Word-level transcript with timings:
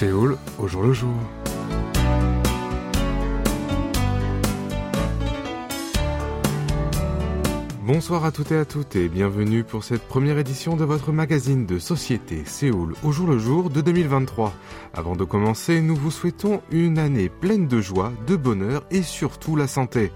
Séoul 0.00 0.38
au 0.58 0.66
jour 0.66 0.82
le 0.82 0.94
jour. 0.94 1.14
Bonsoir 7.82 8.24
à 8.24 8.32
toutes 8.32 8.50
et 8.50 8.56
à 8.56 8.64
toutes 8.64 8.96
et 8.96 9.10
bienvenue 9.10 9.62
pour 9.62 9.84
cette 9.84 10.00
première 10.00 10.38
édition 10.38 10.74
de 10.74 10.84
votre 10.84 11.12
magazine 11.12 11.66
de 11.66 11.78
société 11.78 12.46
Séoul 12.46 12.94
au 13.04 13.12
jour 13.12 13.26
le 13.26 13.38
jour 13.38 13.68
de 13.68 13.82
2023. 13.82 14.54
Avant 14.94 15.16
de 15.16 15.24
commencer, 15.24 15.82
nous 15.82 15.96
vous 15.96 16.10
souhaitons 16.10 16.62
une 16.70 16.98
année 16.98 17.28
pleine 17.28 17.68
de 17.68 17.82
joie, 17.82 18.10
de 18.26 18.36
bonheur 18.36 18.84
et 18.90 19.02
surtout 19.02 19.54
la 19.54 19.66
santé. 19.66 20.12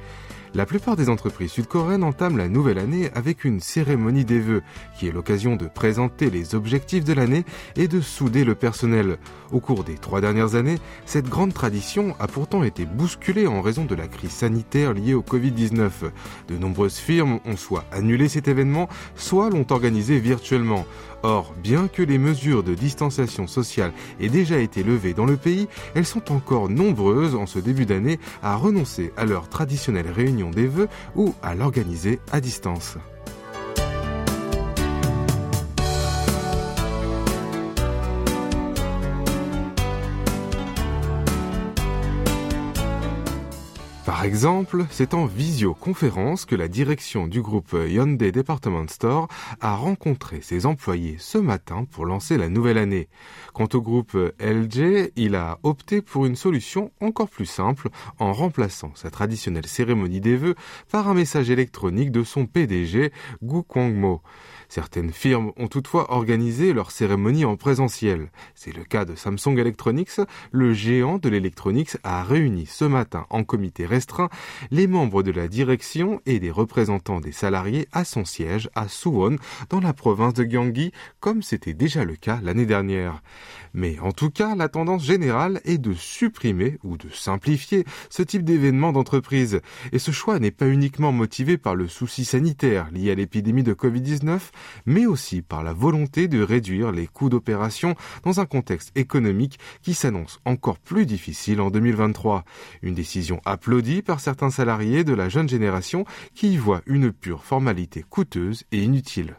La 0.56 0.66
plupart 0.66 0.94
des 0.94 1.08
entreprises 1.08 1.50
sud-coréennes 1.50 2.04
entament 2.04 2.36
la 2.36 2.48
nouvelle 2.48 2.78
année 2.78 3.10
avec 3.16 3.44
une 3.44 3.58
cérémonie 3.58 4.24
des 4.24 4.38
vœux, 4.38 4.62
qui 4.96 5.08
est 5.08 5.12
l'occasion 5.12 5.56
de 5.56 5.66
présenter 5.66 6.30
les 6.30 6.54
objectifs 6.54 7.02
de 7.02 7.12
l'année 7.12 7.44
et 7.74 7.88
de 7.88 8.00
souder 8.00 8.44
le 8.44 8.54
personnel. 8.54 9.18
Au 9.50 9.58
cours 9.58 9.82
des 9.82 9.96
trois 9.96 10.20
dernières 10.20 10.54
années, 10.54 10.78
cette 11.06 11.28
grande 11.28 11.52
tradition 11.52 12.14
a 12.20 12.28
pourtant 12.28 12.62
été 12.62 12.86
bousculée 12.86 13.48
en 13.48 13.62
raison 13.62 13.84
de 13.84 13.96
la 13.96 14.06
crise 14.06 14.30
sanitaire 14.30 14.94
liée 14.94 15.14
au 15.14 15.22
Covid-19. 15.22 15.90
De 16.46 16.56
nombreuses 16.56 16.98
firmes 16.98 17.40
ont 17.44 17.56
soit 17.56 17.84
annulé 17.90 18.28
cet 18.28 18.46
événement, 18.46 18.88
soit 19.16 19.50
l'ont 19.50 19.66
organisé 19.70 20.20
virtuellement. 20.20 20.86
Or, 21.24 21.52
bien 21.62 21.88
que 21.88 22.02
les 22.02 22.18
mesures 22.18 22.62
de 22.62 22.74
distanciation 22.74 23.48
sociale 23.48 23.92
aient 24.20 24.28
déjà 24.28 24.58
été 24.58 24.84
levées 24.84 25.14
dans 25.14 25.24
le 25.24 25.36
pays, 25.36 25.68
elles 25.96 26.06
sont 26.06 26.30
encore 26.30 26.68
nombreuses 26.68 27.34
en 27.34 27.46
ce 27.46 27.58
début 27.58 27.86
d'année 27.86 28.20
à 28.42 28.54
renoncer 28.54 29.10
à 29.16 29.24
leur 29.24 29.48
traditionnelle 29.48 30.10
réunion 30.10 30.43
des 30.50 30.66
vœux 30.66 30.88
ou 31.16 31.34
à 31.42 31.54
l'organiser 31.54 32.20
à 32.32 32.40
distance. 32.40 32.96
Par 44.24 44.30
exemple, 44.30 44.86
c'est 44.88 45.12
en 45.12 45.26
visioconférence 45.26 46.46
que 46.46 46.56
la 46.56 46.66
direction 46.66 47.26
du 47.26 47.42
groupe 47.42 47.74
Hyundai 47.74 48.32
Department 48.32 48.88
Store 48.88 49.28
a 49.60 49.76
rencontré 49.76 50.40
ses 50.40 50.64
employés 50.64 51.16
ce 51.18 51.36
matin 51.36 51.84
pour 51.90 52.06
lancer 52.06 52.38
la 52.38 52.48
nouvelle 52.48 52.78
année. 52.78 53.08
Quant 53.52 53.68
au 53.74 53.82
groupe 53.82 54.16
LG, 54.40 55.12
il 55.16 55.34
a 55.34 55.58
opté 55.62 56.00
pour 56.00 56.24
une 56.24 56.36
solution 56.36 56.90
encore 57.02 57.28
plus 57.28 57.44
simple 57.44 57.90
en 58.18 58.32
remplaçant 58.32 58.92
sa 58.94 59.10
traditionnelle 59.10 59.66
cérémonie 59.66 60.22
des 60.22 60.38
vœux 60.38 60.54
par 60.90 61.06
un 61.06 61.14
message 61.14 61.50
électronique 61.50 62.10
de 62.10 62.24
son 62.24 62.46
PDG, 62.46 63.12
Gu 63.42 63.62
Kwangmo. 63.62 64.22
Certaines 64.70 65.12
firmes 65.12 65.52
ont 65.58 65.68
toutefois 65.68 66.10
organisé 66.10 66.72
leur 66.72 66.90
cérémonie 66.90 67.44
en 67.44 67.56
présentiel. 67.56 68.30
C'est 68.54 68.74
le 68.74 68.84
cas 68.84 69.04
de 69.04 69.14
Samsung 69.14 69.58
Electronics. 69.58 70.18
Le 70.50 70.72
géant 70.72 71.18
de 71.18 71.28
l'électronique 71.28 71.98
a 72.02 72.22
réuni 72.24 72.64
ce 72.64 72.86
matin 72.86 73.26
en 73.28 73.44
comité 73.44 73.84
restreint 73.84 74.13
les 74.70 74.86
membres 74.86 75.22
de 75.22 75.30
la 75.30 75.48
direction 75.48 76.20
et 76.26 76.40
des 76.40 76.50
représentants 76.50 77.20
des 77.20 77.32
salariés 77.32 77.88
à 77.92 78.04
son 78.04 78.24
siège 78.24 78.70
à 78.74 78.88
Suwon 78.88 79.36
dans 79.70 79.80
la 79.80 79.92
province 79.92 80.34
de 80.34 80.44
Gyeonggi 80.44 80.92
comme 81.20 81.42
c'était 81.42 81.74
déjà 81.74 82.04
le 82.04 82.16
cas 82.16 82.40
l'année 82.42 82.66
dernière. 82.66 83.22
Mais 83.74 83.98
en 83.98 84.12
tout 84.12 84.30
cas, 84.30 84.54
la 84.54 84.68
tendance 84.68 85.04
générale 85.04 85.60
est 85.64 85.78
de 85.78 85.94
supprimer 85.94 86.78
ou 86.84 86.96
de 86.96 87.10
simplifier 87.10 87.84
ce 88.08 88.22
type 88.22 88.44
d'événement 88.44 88.92
d'entreprise. 88.92 89.60
Et 89.92 89.98
ce 89.98 90.12
choix 90.12 90.38
n'est 90.38 90.52
pas 90.52 90.68
uniquement 90.68 91.10
motivé 91.10 91.58
par 91.58 91.74
le 91.74 91.88
souci 91.88 92.24
sanitaire 92.24 92.88
lié 92.92 93.10
à 93.10 93.16
l'épidémie 93.16 93.64
de 93.64 93.74
Covid-19, 93.74 94.38
mais 94.86 95.06
aussi 95.06 95.42
par 95.42 95.64
la 95.64 95.72
volonté 95.72 96.28
de 96.28 96.40
réduire 96.40 96.92
les 96.92 97.08
coûts 97.08 97.28
d'opération 97.28 97.96
dans 98.22 98.38
un 98.38 98.46
contexte 98.46 98.96
économique 98.96 99.58
qui 99.82 99.94
s'annonce 99.94 100.38
encore 100.44 100.78
plus 100.78 101.04
difficile 101.04 101.60
en 101.60 101.70
2023. 101.70 102.44
Une 102.82 102.94
décision 102.94 103.40
applaudie 103.44 104.02
par 104.02 104.20
certains 104.20 104.50
salariés 104.50 105.02
de 105.02 105.14
la 105.14 105.28
jeune 105.28 105.48
génération 105.48 106.04
qui 106.34 106.52
y 106.52 106.56
voient 106.56 106.82
une 106.86 107.12
pure 107.12 107.44
formalité 107.44 108.04
coûteuse 108.08 108.62
et 108.70 108.82
inutile. 108.82 109.34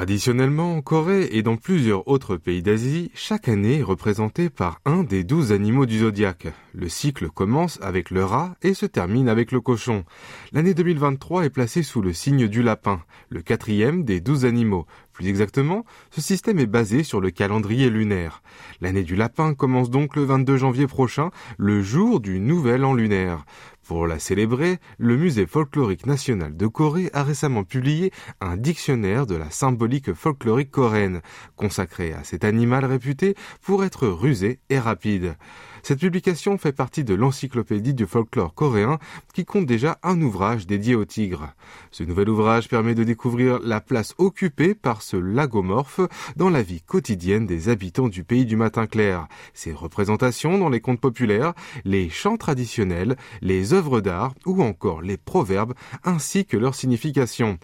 Traditionnellement, 0.00 0.76
en 0.76 0.80
Corée 0.80 1.28
et 1.32 1.42
dans 1.42 1.58
plusieurs 1.58 2.08
autres 2.08 2.38
pays 2.38 2.62
d'Asie, 2.62 3.10
chaque 3.14 3.50
année 3.50 3.80
est 3.80 3.82
représentée 3.82 4.48
par 4.48 4.80
un 4.86 5.02
des 5.02 5.24
douze 5.24 5.52
animaux 5.52 5.84
du 5.84 5.98
zodiaque. 5.98 6.46
Le 6.72 6.88
cycle 6.88 7.28
commence 7.28 7.78
avec 7.82 8.10
le 8.10 8.24
rat 8.24 8.54
et 8.62 8.72
se 8.72 8.86
termine 8.86 9.28
avec 9.28 9.52
le 9.52 9.60
cochon. 9.60 10.04
L'année 10.52 10.72
2023 10.72 11.44
est 11.44 11.50
placée 11.50 11.82
sous 11.82 12.00
le 12.00 12.14
signe 12.14 12.48
du 12.48 12.62
lapin, 12.62 13.02
le 13.28 13.42
quatrième 13.42 14.02
des 14.02 14.22
douze 14.22 14.46
animaux. 14.46 14.86
Plus 15.12 15.28
exactement, 15.28 15.84
ce 16.10 16.22
système 16.22 16.58
est 16.58 16.66
basé 16.66 17.02
sur 17.02 17.20
le 17.20 17.30
calendrier 17.30 17.90
lunaire. 17.90 18.42
L'année 18.80 19.02
du 19.02 19.16
lapin 19.16 19.52
commence 19.52 19.90
donc 19.90 20.16
le 20.16 20.24
22 20.24 20.56
janvier 20.56 20.86
prochain, 20.86 21.28
le 21.58 21.82
jour 21.82 22.20
du 22.20 22.40
nouvel 22.40 22.86
an 22.86 22.94
lunaire. 22.94 23.44
Pour 23.90 24.06
la 24.06 24.20
célébrer, 24.20 24.78
le 24.98 25.16
Musée 25.16 25.48
folklorique 25.48 26.06
national 26.06 26.56
de 26.56 26.68
Corée 26.68 27.10
a 27.12 27.24
récemment 27.24 27.64
publié 27.64 28.12
un 28.40 28.56
dictionnaire 28.56 29.26
de 29.26 29.34
la 29.34 29.50
symbolique 29.50 30.14
folklorique 30.14 30.70
coréenne, 30.70 31.22
consacré 31.56 32.12
à 32.12 32.22
cet 32.22 32.44
animal 32.44 32.84
réputé 32.84 33.34
pour 33.62 33.82
être 33.82 34.06
rusé 34.06 34.60
et 34.68 34.78
rapide. 34.78 35.34
Cette 35.82 36.00
publication 36.00 36.58
fait 36.58 36.72
partie 36.72 37.04
de 37.04 37.14
l'encyclopédie 37.14 37.94
du 37.94 38.06
folklore 38.06 38.54
coréen 38.54 38.98
qui 39.34 39.44
compte 39.44 39.66
déjà 39.66 39.98
un 40.02 40.20
ouvrage 40.20 40.66
dédié 40.66 40.94
au 40.94 41.04
tigre. 41.04 41.54
Ce 41.90 42.02
nouvel 42.02 42.28
ouvrage 42.28 42.68
permet 42.68 42.94
de 42.94 43.04
découvrir 43.04 43.58
la 43.60 43.80
place 43.80 44.14
occupée 44.18 44.74
par 44.74 45.02
ce 45.02 45.16
lagomorphe 45.16 46.00
dans 46.36 46.50
la 46.50 46.62
vie 46.62 46.82
quotidienne 46.82 47.46
des 47.46 47.68
habitants 47.68 48.08
du 48.08 48.24
pays 48.24 48.44
du 48.44 48.56
matin 48.56 48.86
clair, 48.86 49.26
ses 49.54 49.72
représentations 49.72 50.58
dans 50.58 50.68
les 50.68 50.80
contes 50.80 51.00
populaires, 51.00 51.54
les 51.84 52.10
chants 52.10 52.36
traditionnels, 52.36 53.16
les 53.40 53.72
œuvres 53.72 54.00
d'art 54.00 54.34
ou 54.46 54.62
encore 54.62 55.02
les 55.02 55.16
proverbes 55.16 55.74
ainsi 56.04 56.44
que 56.44 56.56
leur 56.56 56.74
signification. 56.74 57.58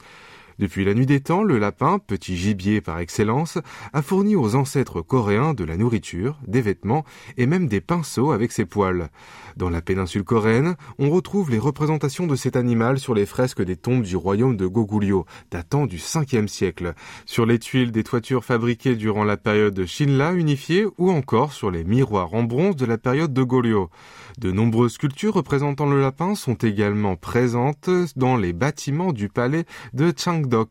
Depuis 0.59 0.87
la 0.87 0.95
nuit 0.95 1.05
des 1.05 1.21
temps, 1.21 1.43
le 1.43 1.59
lapin, 1.59 1.99
petit 1.99 2.37
gibier 2.37 2.81
par 2.81 2.99
excellence, 2.99 3.59
a 3.93 4.01
fourni 4.01 4.37
aux 4.37 4.55
ancêtres 4.55 5.03
coréens 5.03 5.53
de 5.53 5.65
la 5.65 5.77
nourriture, 5.77 6.39
des 6.47 6.63
vêtements 6.63 7.05
et 7.37 7.47
même 7.47 7.67
des 7.67 7.83
pinceaux 7.83 8.31
avec 8.31 8.53
ses 8.53 8.65
poils. 8.65 9.11
Dans 9.57 9.69
la 9.69 9.83
péninsule 9.83 10.25
coréenne, 10.25 10.77
on 10.99 11.11
retrouve 11.11 11.51
les 11.51 11.59
représentations 11.59 12.27
de 12.27 12.37
cet 12.37 12.57
animal 12.57 12.99
sur 12.99 13.15
les 13.15 13.27
fresques 13.27 13.63
des 13.63 13.77
tombes 13.77 14.03
du 14.03 14.17
royaume 14.17 14.57
de 14.57 14.67
Goguryeo, 14.67 15.27
datant 15.51 15.87
du 15.87 15.99
5e 15.99 16.49
siècle, 16.49 16.95
sur 17.27 17.45
les 17.45 17.59
tuiles 17.59 17.93
des 17.93 18.05
toitures 18.05 18.45
fabriquées 18.45 18.97
durant 18.97 19.25
la 19.25 19.37
période 19.37 19.85
Shinla 19.85 20.33
unifiée 20.33 20.87
ou 20.97 21.11
encore 21.11 21.53
sur 21.53 21.71
les 21.71 21.85
miroirs 21.85 22.33
en 22.33 22.45
bronze 22.45 22.77
de 22.77 22.87
la 22.87 22.97
période 22.97 23.35
de 23.35 23.43
Goryeo. 23.43 23.91
De 24.39 24.53
nombreuses 24.53 24.95
sculptures 24.95 25.35
représentant 25.35 25.87
le 25.87 26.01
lapin 26.01 26.35
sont 26.35 26.55
également 26.55 27.17
présentes 27.17 27.91
dans 28.17 28.37
les 28.37 28.53
bâtiments 28.53 29.13
du 29.13 29.29
palais 29.29 29.65
de 29.93 30.11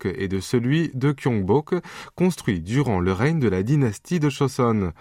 Et 0.06 0.28
de 0.28 0.40
celui 0.40 0.90
de 0.94 1.14
Gyeongbok, 1.16 1.76
construits 2.16 2.62
durant 2.62 3.00
le 3.00 3.12
règne 3.12 3.40
de 3.40 3.50
la 3.50 3.62
dynastie 3.62 4.20
de 4.20 4.30
Joseon. 4.30 4.94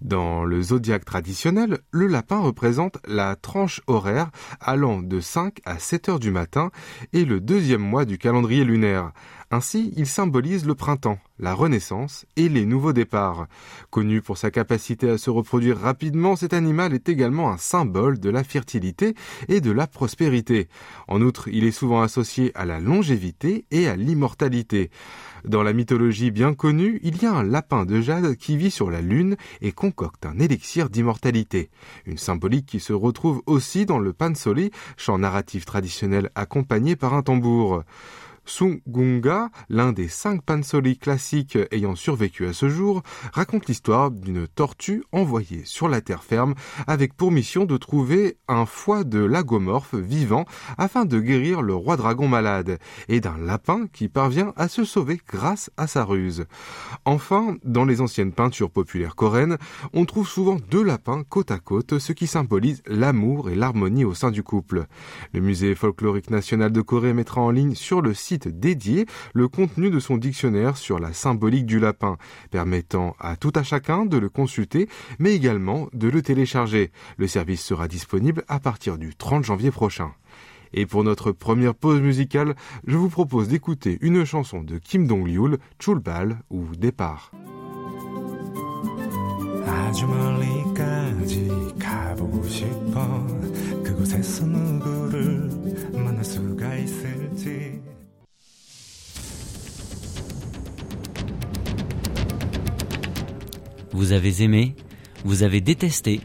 Dans 0.00 0.44
le 0.44 0.62
zodiaque 0.62 1.04
traditionnel, 1.04 1.80
le 1.90 2.06
lapin 2.06 2.38
représente 2.38 2.98
la 3.06 3.36
tranche 3.36 3.82
horaire 3.86 4.30
allant 4.60 5.02
de 5.02 5.20
5 5.20 5.58
à 5.64 5.78
7 5.78 6.08
heures 6.08 6.18
du 6.18 6.30
matin 6.30 6.70
et 7.12 7.24
le 7.24 7.40
deuxième 7.40 7.82
mois 7.82 8.04
du 8.04 8.16
calendrier 8.16 8.64
lunaire. 8.64 9.12
Ainsi, 9.54 9.92
il 9.98 10.06
symbolise 10.06 10.64
le 10.64 10.74
printemps, 10.74 11.18
la 11.38 11.52
renaissance 11.52 12.24
et 12.36 12.48
les 12.48 12.64
nouveaux 12.64 12.94
départs. 12.94 13.48
Connu 13.90 14.22
pour 14.22 14.38
sa 14.38 14.50
capacité 14.50 15.10
à 15.10 15.18
se 15.18 15.28
reproduire 15.28 15.76
rapidement, 15.76 16.36
cet 16.36 16.54
animal 16.54 16.94
est 16.94 17.10
également 17.10 17.52
un 17.52 17.58
symbole 17.58 18.18
de 18.18 18.30
la 18.30 18.44
fertilité 18.44 19.14
et 19.48 19.60
de 19.60 19.70
la 19.70 19.86
prospérité. 19.86 20.68
En 21.06 21.20
outre, 21.20 21.48
il 21.48 21.64
est 21.64 21.70
souvent 21.70 22.00
associé 22.00 22.50
à 22.54 22.64
la 22.64 22.80
longévité 22.80 23.66
et 23.70 23.88
à 23.88 23.96
l'immortalité. 23.96 24.90
Dans 25.44 25.62
la 25.62 25.74
mythologie 25.74 26.30
bien 26.30 26.54
connue, 26.54 26.98
il 27.02 27.22
y 27.22 27.26
a 27.26 27.34
un 27.34 27.42
lapin 27.42 27.84
de 27.84 28.00
jade 28.00 28.36
qui 28.36 28.56
vit 28.56 28.70
sur 28.70 28.90
la 28.90 29.02
lune 29.02 29.36
et 29.60 29.72
concocte 29.72 30.24
un 30.24 30.38
élixir 30.38 30.88
d'immortalité. 30.88 31.68
Une 32.06 32.16
symbolique 32.16 32.64
qui 32.64 32.80
se 32.80 32.94
retrouve 32.94 33.42
aussi 33.44 33.84
dans 33.84 33.98
le 33.98 34.14
pansori, 34.14 34.70
chant 34.96 35.18
narratif 35.18 35.66
traditionnel 35.66 36.30
accompagné 36.34 36.96
par 36.96 37.12
un 37.12 37.22
tambour. 37.22 37.82
Sungunga, 38.44 39.50
l'un 39.68 39.92
des 39.92 40.08
cinq 40.08 40.42
pansori 40.42 40.98
classiques 40.98 41.58
ayant 41.70 41.94
survécu 41.94 42.46
à 42.46 42.52
ce 42.52 42.68
jour, 42.68 43.02
raconte 43.32 43.66
l'histoire 43.66 44.10
d'une 44.10 44.48
tortue 44.48 45.04
envoyée 45.12 45.62
sur 45.64 45.88
la 45.88 46.00
terre 46.00 46.24
ferme 46.24 46.54
avec 46.86 47.14
pour 47.14 47.30
mission 47.30 47.64
de 47.64 47.76
trouver 47.76 48.36
un 48.48 48.66
foie 48.66 49.04
de 49.04 49.20
lagomorphe 49.20 49.94
vivant 49.94 50.44
afin 50.78 51.04
de 51.04 51.20
guérir 51.20 51.62
le 51.62 51.74
roi 51.74 51.96
dragon 51.96 52.28
malade 52.28 52.78
et 53.08 53.20
d'un 53.20 53.38
lapin 53.38 53.86
qui 53.92 54.08
parvient 54.08 54.52
à 54.56 54.68
se 54.68 54.84
sauver 54.84 55.20
grâce 55.28 55.70
à 55.76 55.86
sa 55.86 56.04
ruse. 56.04 56.46
Enfin, 57.04 57.56
dans 57.64 57.84
les 57.84 58.00
anciennes 58.00 58.32
peintures 58.32 58.70
populaires 58.70 59.14
coréennes, 59.14 59.58
on 59.92 60.04
trouve 60.04 60.28
souvent 60.28 60.56
deux 60.70 60.82
lapins 60.82 61.22
côte 61.28 61.50
à 61.50 61.58
côte, 61.58 61.98
ce 61.98 62.12
qui 62.12 62.26
symbolise 62.26 62.82
l'amour 62.86 63.50
et 63.50 63.54
l'harmonie 63.54 64.04
au 64.04 64.14
sein 64.14 64.30
du 64.30 64.42
couple. 64.42 64.86
Le 65.32 65.40
musée 65.40 65.74
folklorique 65.74 66.30
national 66.30 66.72
de 66.72 66.80
Corée 66.80 67.12
mettra 67.12 67.40
en 67.40 67.50
ligne 67.50 67.74
sur 67.74 68.02
le 68.02 68.14
site 68.14 68.31
dédié 68.38 69.06
le 69.34 69.48
contenu 69.48 69.90
de 69.90 69.98
son 69.98 70.16
dictionnaire 70.16 70.76
sur 70.76 70.98
la 70.98 71.12
symbolique 71.12 71.66
du 71.66 71.78
lapin, 71.78 72.16
permettant 72.50 73.14
à 73.18 73.36
tout 73.36 73.52
à 73.54 73.62
chacun 73.62 74.06
de 74.06 74.16
le 74.16 74.28
consulter, 74.28 74.88
mais 75.18 75.34
également 75.34 75.88
de 75.92 76.08
le 76.08 76.22
télécharger. 76.22 76.90
Le 77.16 77.26
service 77.26 77.62
sera 77.62 77.88
disponible 77.88 78.44
à 78.48 78.60
partir 78.60 78.98
du 78.98 79.14
30 79.14 79.44
janvier 79.44 79.70
prochain. 79.70 80.12
Et 80.74 80.86
pour 80.86 81.04
notre 81.04 81.32
première 81.32 81.74
pause 81.74 82.00
musicale, 82.00 82.54
je 82.86 82.96
vous 82.96 83.10
propose 83.10 83.48
d'écouter 83.48 83.98
une 84.00 84.24
chanson 84.24 84.62
de 84.62 84.78
Kim 84.78 85.06
Dong-lyul, 85.06 85.58
Chulbal 85.78 86.40
ou 86.50 86.64
Départ. 86.76 87.30
Vous 103.92 104.12
avez 104.12 104.42
aimé, 104.42 104.74
vous 105.24 105.42
avez 105.42 105.60
détesté, 105.60 106.22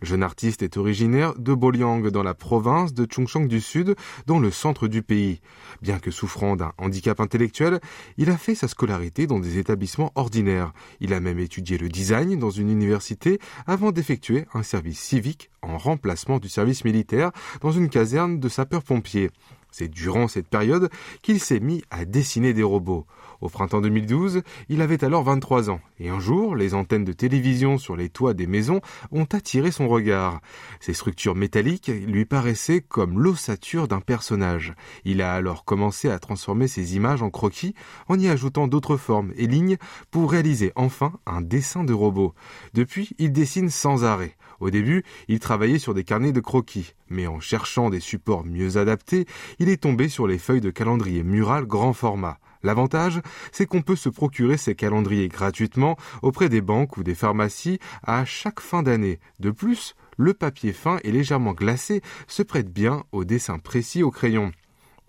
Le 0.00 0.06
jeune 0.06 0.22
artiste 0.22 0.62
est 0.62 0.76
originaire 0.76 1.34
de 1.38 1.54
Boliang 1.54 2.10
dans 2.10 2.22
la 2.22 2.34
province 2.34 2.94
de 2.94 3.06
Chungcheong 3.10 3.46
du 3.46 3.60
Sud, 3.60 3.94
dans 4.26 4.38
le 4.38 4.50
centre 4.50 4.88
du 4.88 5.02
pays. 5.02 5.40
Bien 5.82 5.98
que 5.98 6.10
souffrant 6.10 6.56
d'un 6.56 6.72
handicap 6.78 7.20
intellectuel, 7.20 7.80
il 8.16 8.30
a 8.30 8.36
fait 8.36 8.54
sa 8.54 8.68
scolarité 8.68 9.26
dans 9.26 9.38
des 9.38 9.58
établissements 9.58 10.12
ordinaires. 10.14 10.72
Il 11.00 11.12
a 11.12 11.20
même 11.20 11.38
étudié 11.38 11.78
le 11.78 11.88
design 11.88 12.38
dans 12.44 12.50
une 12.50 12.68
université 12.68 13.38
avant 13.66 13.90
d'effectuer 13.90 14.44
un 14.52 14.62
service 14.62 15.00
civique 15.00 15.50
en 15.62 15.78
remplacement 15.78 16.38
du 16.38 16.50
service 16.50 16.84
militaire 16.84 17.30
dans 17.62 17.72
une 17.72 17.88
caserne 17.88 18.38
de 18.38 18.50
sapeurs-pompiers. 18.50 19.30
C'est 19.76 19.88
durant 19.88 20.28
cette 20.28 20.46
période 20.46 20.88
qu'il 21.20 21.40
s'est 21.40 21.58
mis 21.58 21.82
à 21.90 22.04
dessiner 22.04 22.54
des 22.54 22.62
robots. 22.62 23.06
Au 23.40 23.48
printemps 23.48 23.80
2012, 23.80 24.42
il 24.68 24.80
avait 24.80 25.02
alors 25.02 25.24
23 25.24 25.68
ans, 25.68 25.80
et 25.98 26.10
un 26.10 26.20
jour, 26.20 26.54
les 26.54 26.74
antennes 26.74 27.02
de 27.02 27.12
télévision 27.12 27.76
sur 27.76 27.96
les 27.96 28.08
toits 28.08 28.34
des 28.34 28.46
maisons 28.46 28.80
ont 29.10 29.24
attiré 29.24 29.72
son 29.72 29.88
regard. 29.88 30.40
Ces 30.78 30.94
structures 30.94 31.34
métalliques 31.34 31.88
lui 31.88 32.24
paraissaient 32.24 32.82
comme 32.82 33.18
l'ossature 33.18 33.88
d'un 33.88 34.00
personnage. 34.00 34.74
Il 35.04 35.20
a 35.20 35.34
alors 35.34 35.64
commencé 35.64 36.08
à 36.08 36.20
transformer 36.20 36.68
ces 36.68 36.94
images 36.94 37.22
en 37.22 37.30
croquis 37.30 37.74
en 38.06 38.16
y 38.16 38.28
ajoutant 38.28 38.68
d'autres 38.68 38.96
formes 38.96 39.32
et 39.36 39.48
lignes 39.48 39.78
pour 40.12 40.30
réaliser 40.30 40.70
enfin 40.76 41.14
un 41.26 41.40
dessin 41.40 41.82
de 41.82 41.92
robot. 41.92 42.32
Depuis, 42.74 43.10
il 43.18 43.32
dessine 43.32 43.70
sans 43.70 44.04
arrêt. 44.04 44.36
Au 44.60 44.70
début, 44.70 45.04
il 45.28 45.40
travaillait 45.40 45.78
sur 45.78 45.94
des 45.94 46.04
carnets 46.04 46.32
de 46.32 46.40
croquis, 46.40 46.94
mais 47.08 47.26
en 47.26 47.40
cherchant 47.40 47.90
des 47.90 48.00
supports 48.00 48.44
mieux 48.44 48.76
adaptés, 48.76 49.26
il 49.58 49.68
est 49.68 49.82
tombé 49.82 50.08
sur 50.08 50.26
les 50.26 50.38
feuilles 50.38 50.60
de 50.60 50.70
calendrier 50.70 51.22
mural 51.22 51.66
grand 51.66 51.92
format. 51.92 52.38
L'avantage, 52.62 53.20
c'est 53.52 53.66
qu'on 53.66 53.82
peut 53.82 53.94
se 53.94 54.08
procurer 54.08 54.56
ces 54.56 54.74
calendriers 54.74 55.28
gratuitement 55.28 55.96
auprès 56.22 56.48
des 56.48 56.62
banques 56.62 56.96
ou 56.96 57.02
des 57.02 57.14
pharmacies 57.14 57.78
à 58.02 58.24
chaque 58.24 58.60
fin 58.60 58.82
d'année. 58.82 59.20
De 59.38 59.50
plus, 59.50 59.94
le 60.16 60.32
papier 60.32 60.72
fin 60.72 60.98
et 61.04 61.12
légèrement 61.12 61.52
glacé 61.52 62.00
se 62.26 62.42
prête 62.42 62.72
bien 62.72 63.04
au 63.12 63.24
dessin 63.24 63.58
précis 63.58 64.02
au 64.02 64.10
crayon. 64.10 64.50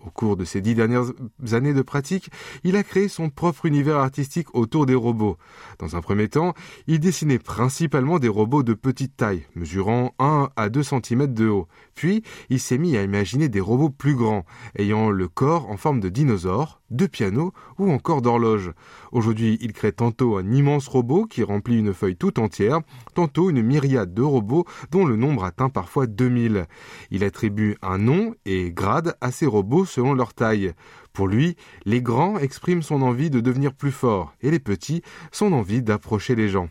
Au 0.06 0.10
cours 0.10 0.36
de 0.36 0.44
ces 0.44 0.60
dix 0.60 0.76
dernières 0.76 1.06
années 1.52 1.74
de 1.74 1.82
pratique, 1.82 2.30
il 2.62 2.76
a 2.76 2.84
créé 2.84 3.08
son 3.08 3.28
propre 3.28 3.66
univers 3.66 3.96
artistique 3.96 4.54
autour 4.54 4.86
des 4.86 4.94
robots. 4.94 5.36
Dans 5.80 5.96
un 5.96 6.00
premier 6.00 6.28
temps, 6.28 6.54
il 6.86 7.00
dessinait 7.00 7.40
principalement 7.40 8.20
des 8.20 8.28
robots 8.28 8.62
de 8.62 8.74
petite 8.74 9.16
taille, 9.16 9.44
mesurant 9.56 10.14
1 10.20 10.50
à 10.54 10.68
2 10.68 10.82
cm 10.82 11.34
de 11.34 11.48
haut. 11.48 11.66
Puis, 11.96 12.22
il 12.50 12.60
s'est 12.60 12.78
mis 12.78 12.96
à 12.96 13.02
imaginer 13.02 13.48
des 13.48 13.60
robots 13.60 13.90
plus 13.90 14.14
grands, 14.14 14.46
ayant 14.78 15.10
le 15.10 15.26
corps 15.26 15.68
en 15.70 15.76
forme 15.76 15.98
de 15.98 16.08
dinosaure, 16.08 16.80
de 16.90 17.06
piano 17.06 17.52
ou 17.78 17.90
encore 17.90 18.22
d'horloge. 18.22 18.72
Aujourd'hui, 19.12 19.58
il 19.60 19.72
crée 19.72 19.92
tantôt 19.92 20.36
un 20.36 20.52
immense 20.52 20.88
robot 20.88 21.26
qui 21.26 21.42
remplit 21.42 21.78
une 21.78 21.94
feuille 21.94 22.16
tout 22.16 22.40
entière, 22.40 22.80
tantôt 23.14 23.50
une 23.50 23.62
myriade 23.62 24.14
de 24.14 24.22
robots 24.22 24.64
dont 24.90 25.04
le 25.04 25.16
nombre 25.16 25.44
atteint 25.44 25.68
parfois 25.68 26.06
2000. 26.06 26.66
Il 27.10 27.24
attribue 27.24 27.76
un 27.82 27.98
nom 27.98 28.34
et 28.44 28.72
grade 28.72 29.16
à 29.20 29.30
ces 29.30 29.46
robots 29.46 29.84
selon 29.84 30.14
leur 30.14 30.34
taille. 30.34 30.72
Pour 31.12 31.28
lui, 31.28 31.56
les 31.84 32.02
grands 32.02 32.38
expriment 32.38 32.82
son 32.82 33.02
envie 33.02 33.30
de 33.30 33.40
devenir 33.40 33.72
plus 33.72 33.92
forts 33.92 34.34
et 34.40 34.50
les 34.50 34.60
petits 34.60 35.02
son 35.32 35.52
envie 35.52 35.82
d'approcher 35.82 36.34
les 36.34 36.48
gens. 36.48 36.68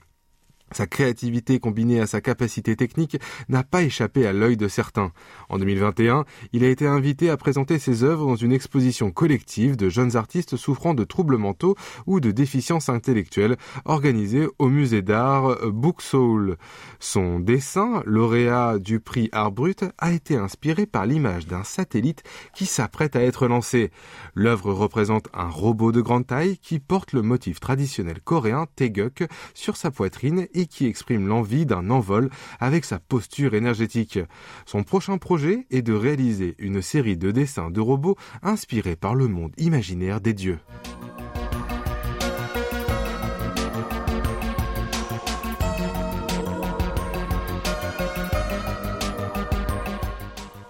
Sa 0.72 0.88
créativité 0.88 1.60
combinée 1.60 2.00
à 2.00 2.07
sa 2.07 2.22
capacité 2.22 2.75
technique 2.75 3.17
n'a 3.50 3.63
pas 3.63 3.84
échappé 3.84 4.25
à 4.25 4.34
l'œil 4.34 4.57
de 4.57 4.67
certains. 4.67 5.12
En 5.48 5.60
2021, 5.60 6.25
il 6.53 6.63
a 6.63 6.69
été 6.69 6.88
invité 6.88 7.29
à 7.29 7.38
présenter 7.38 7.77
ses 7.77 8.03
œuvres 8.03 8.25
dans 8.25 8.36
une 8.36 8.51
exposition 8.51 9.12
collective 9.12 9.77
de 9.77 9.89
jeunes 9.89 10.15
artistes 10.15 10.57
souffrant 10.57 10.95
de 10.95 11.03
troubles 11.03 11.38
mentaux 11.38 11.75
ou 12.07 12.19
de 12.19 12.31
déficiences 12.31 12.89
intellectuelles 12.89 13.57
organisée 13.86 14.48
au 14.57 14.67
musée 14.67 15.03
d'art 15.03 15.55
Book 15.72 16.01
Soul. 16.01 16.57
Son 17.00 17.39
dessin, 17.39 18.01
lauréat 18.05 18.79
du 18.79 19.00
prix 19.00 19.29
Art 19.31 19.51
Brut, 19.51 19.86
a 20.00 20.12
été 20.12 20.36
inspiré 20.36 20.88
par 20.88 21.05
l'image 21.05 21.45
d'un 21.45 21.63
satellite 21.63 22.24
qui 22.55 22.65
s'apprête 22.65 23.15
à 23.15 23.22
être 23.22 23.48
lancé. 23.48 23.91
L'œuvre 24.34 24.74
représente 24.74 25.27
un 25.34 25.48
robot 25.48 25.91
de 25.91 26.01
grande 26.01 26.25
taille 26.25 26.57
qui 26.57 26.79
porte 26.79 27.13
le 27.13 27.22
motif 27.22 27.60
traditionnel 27.60 28.19
coréen 28.24 28.65
Taeguk 28.75 29.25
sur 29.53 29.77
sa 29.77 29.91
poitrine 29.91 30.48
et 30.56 30.66
qui 30.66 30.88
exprime 30.88 31.28
l'envie 31.28 31.66
d'un 31.66 31.90
envol 31.90 32.30
avec 32.60 32.86
sa 32.86 33.00
posture 33.00 33.54
énergétique. 33.54 34.20
Son 34.66 34.84
prochain 34.84 35.18
projet 35.18 35.68
est 35.70 35.82
de 35.82 35.94
réaliser 35.94 36.56
une 36.58 36.82
série 36.82 37.18
de 37.18 37.32
dessins 37.32 37.70
de 37.70 37.82
robots 37.82 38.18
inspirés 38.42 38.96
par 38.96 39.14
le 39.16 39.28
monde 39.28 39.54
imaginaire 39.58 40.22
des 40.22 40.34
dieux. 40.34 40.60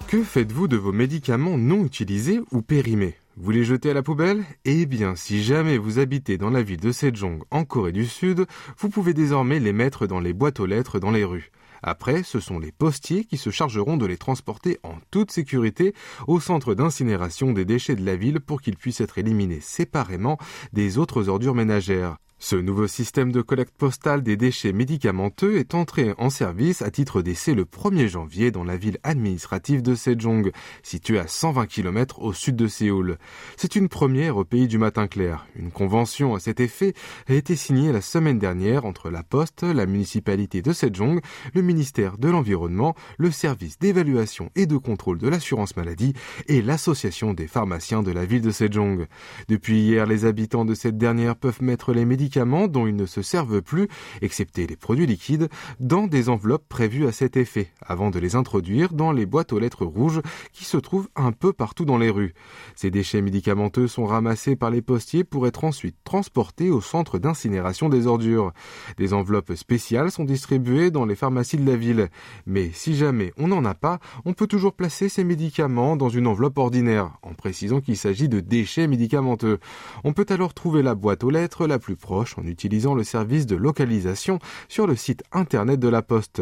Que 0.08 0.24
faites-vous 0.24 0.68
de 0.68 0.78
vos 0.78 0.94
médicaments 0.94 1.58
non 1.58 1.84
utilisés 1.84 2.40
ou 2.52 2.62
périmés? 2.62 3.16
Vous 3.38 3.52
les 3.52 3.66
jetez 3.66 3.90
à 3.90 3.94
la 3.94 4.02
poubelle? 4.02 4.46
Eh 4.64 4.86
bien, 4.86 5.18
si 5.18 5.44
jamais 5.44 5.78
vous 5.78 6.00
habitez 6.00 6.38
dans 6.38 6.50
la 6.50 6.64
ville 6.64 6.80
de 6.80 6.94
Sejong, 6.94 7.44
en 7.52 7.66
Corée 7.66 7.92
du 7.92 8.06
Sud, 8.06 8.46
vous 8.78 8.90
pouvez 8.90 9.14
désormais 9.14 9.60
les 9.60 9.74
mettre 9.74 10.08
dans 10.08 10.22
les 10.22 10.32
boîtes 10.32 10.62
aux 10.62 10.66
lettres 10.66 11.00
dans 11.00 11.12
les 11.12 11.26
rues. 11.26 11.52
Après, 11.84 12.24
ce 12.24 12.40
sont 12.40 12.60
les 12.60 12.72
postiers 12.72 13.26
qui 13.26 13.36
se 13.36 13.50
chargeront 13.50 13.98
de 13.98 14.06
les 14.06 14.16
transporter 14.16 14.80
en 14.84 14.96
toute 15.12 15.32
sécurité 15.32 15.94
au 16.28 16.40
centre 16.40 16.76
d'incinération 16.76 17.52
des 17.52 17.66
déchets 17.66 17.98
de 17.98 18.06
la 18.06 18.16
ville 18.16 18.40
pour 18.40 18.62
qu'ils 18.62 18.78
puissent 18.78 19.02
être 19.02 19.18
éliminés 19.18 19.60
séparément 19.60 20.38
des 20.72 20.98
autres 20.98 21.28
ordures 21.28 21.56
ménagères. 21.56 22.16
Ce 22.38 22.58
nouveau 22.58 22.86
système 22.86 23.32
de 23.32 23.42
collecte 23.42 23.74
postale 23.78 24.22
des 24.22 24.36
déchets 24.36 24.74
médicamenteux 24.74 25.56
est 25.58 25.74
entré 25.74 26.14
en 26.18 26.30
service 26.30 26.82
à 26.82 26.92
titre 26.92 27.22
d'essai 27.22 27.54
le 27.54 27.64
1er 27.64 28.08
janvier 28.08 28.52
dans 28.52 28.66
la 28.66 28.76
ville 28.76 29.00
administrative 29.04 29.82
de 29.82 29.96
Sejong, 29.96 30.52
située 30.84 31.18
à 31.18 31.28
120 31.28 31.66
km 31.66 32.22
au 32.22 32.34
sud 32.34 32.58
de 32.58 32.68
Séoul. 32.68 33.18
C'est 33.56 33.78
une 33.78 33.88
première 33.88 34.36
au 34.36 34.44
pays 34.44 34.68
du 34.68 34.78
matin 34.78 35.08
clair. 35.08 35.48
Une 35.56 35.72
convention 35.72 36.36
à 36.36 36.42
cet 36.42 36.60
effet 36.60 36.94
a 37.28 37.34
été 37.34 37.56
signée 37.56 37.94
la 37.94 38.02
semaine 38.02 38.38
dernière 38.38 38.86
entre 38.86 39.10
la 39.10 39.24
Poste, 39.24 39.64
la 39.64 39.86
municipalité 39.86 40.62
de 40.62 40.74
Sejong, 40.74 41.22
le 41.54 41.62
ministère 41.62 42.18
de 42.18 42.28
l'Environnement, 42.28 42.96
le 43.18 43.32
service 43.32 43.80
d'évaluation 43.80 44.52
et 44.56 44.66
de 44.66 44.78
contrôle 44.78 45.20
de 45.20 45.30
l'assurance 45.30 45.78
maladie 45.78 46.14
et 46.48 46.62
l'association 46.62 47.34
des 47.34 47.48
pharmaciens 47.48 48.04
de 48.04 48.12
la 48.12 48.26
ville 48.26 48.42
de 48.42 48.52
Sejong. 48.52 49.08
Depuis 49.48 49.80
hier, 49.80 50.06
les 50.06 50.26
habitants 50.26 50.66
de 50.66 50.74
cette 50.76 50.98
dernière 50.98 51.38
peuvent 51.38 51.64
mettre 51.64 51.94
les 51.94 52.04
médicaments 52.04 52.25
dont 52.70 52.88
ils 52.88 52.96
ne 52.96 53.06
se 53.06 53.22
servent 53.22 53.62
plus, 53.62 53.88
excepté 54.22 54.68
les 54.68 54.76
produits 54.76 55.06
liquides, 55.06 55.50
dans 55.80 56.08
des 56.08 56.30
enveloppes 56.30 56.68
prévues 56.68 57.08
à 57.08 57.12
cet 57.12 57.38
effet, 57.38 57.72
avant 57.86 58.10
de 58.10 58.20
les 58.20 58.36
introduire 58.36 58.94
dans 58.94 59.12
les 59.12 59.26
boîtes 59.26 59.54
aux 59.54 59.60
lettres 59.60 59.86
rouges 59.86 60.22
qui 60.52 60.66
se 60.66 60.78
trouvent 60.78 61.10
un 61.16 61.32
peu 61.32 61.54
partout 61.54 61.86
dans 61.86 61.98
les 61.98 62.10
rues. 62.10 62.34
Ces 62.76 62.92
déchets 62.92 63.22
médicamenteux 63.22 63.88
sont 63.88 64.06
ramassés 64.06 64.56
par 64.56 64.70
les 64.70 64.82
postiers 64.82 65.24
pour 65.24 65.48
être 65.48 65.64
ensuite 65.64 65.96
transportés 66.04 66.70
au 66.70 66.82
centre 66.82 67.20
d'incinération 67.20 67.90
des 67.90 68.08
ordures. 68.08 68.52
Des 68.98 69.14
enveloppes 69.14 69.54
spéciales 69.56 70.12
sont 70.12 70.26
distribuées 70.26 70.92
dans 70.92 71.06
les 71.06 71.16
pharmacies 71.16 71.58
de 71.58 71.70
la 71.70 71.78
ville. 71.78 72.10
Mais 72.46 72.72
si 72.74 72.96
jamais 72.96 73.34
on 73.38 73.48
n'en 73.48 73.66
a 73.66 73.74
pas, 73.74 74.00
on 74.26 74.34
peut 74.34 74.48
toujours 74.48 74.74
placer 74.74 75.10
ces 75.10 75.24
médicaments 75.24 75.96
dans 75.96 76.10
une 76.10 76.28
enveloppe 76.28 76.58
ordinaire, 76.58 77.12
en 77.22 77.34
précisant 77.34 77.82
qu'il 77.82 77.98
s'agit 77.98 78.30
de 78.30 78.40
déchets 78.40 78.88
médicamenteux. 78.88 79.60
On 80.04 80.14
peut 80.14 80.26
alors 80.30 80.54
trouver 80.54 80.82
la 80.82 80.96
boîte 80.96 81.24
aux 81.24 81.30
lettres 81.30 81.68
la 81.68 81.80
plus 81.80 81.96
proche 81.96 82.15
en 82.16 82.46
utilisant 82.46 82.96
le 82.96 83.04
service 83.04 83.46
de 83.46 83.56
localisation 83.56 84.40
sur 84.70 84.88
le 84.88 84.96
site 84.96 85.24
internet 85.32 85.80
de 85.80 85.90
la 85.90 86.02
Poste. 86.02 86.42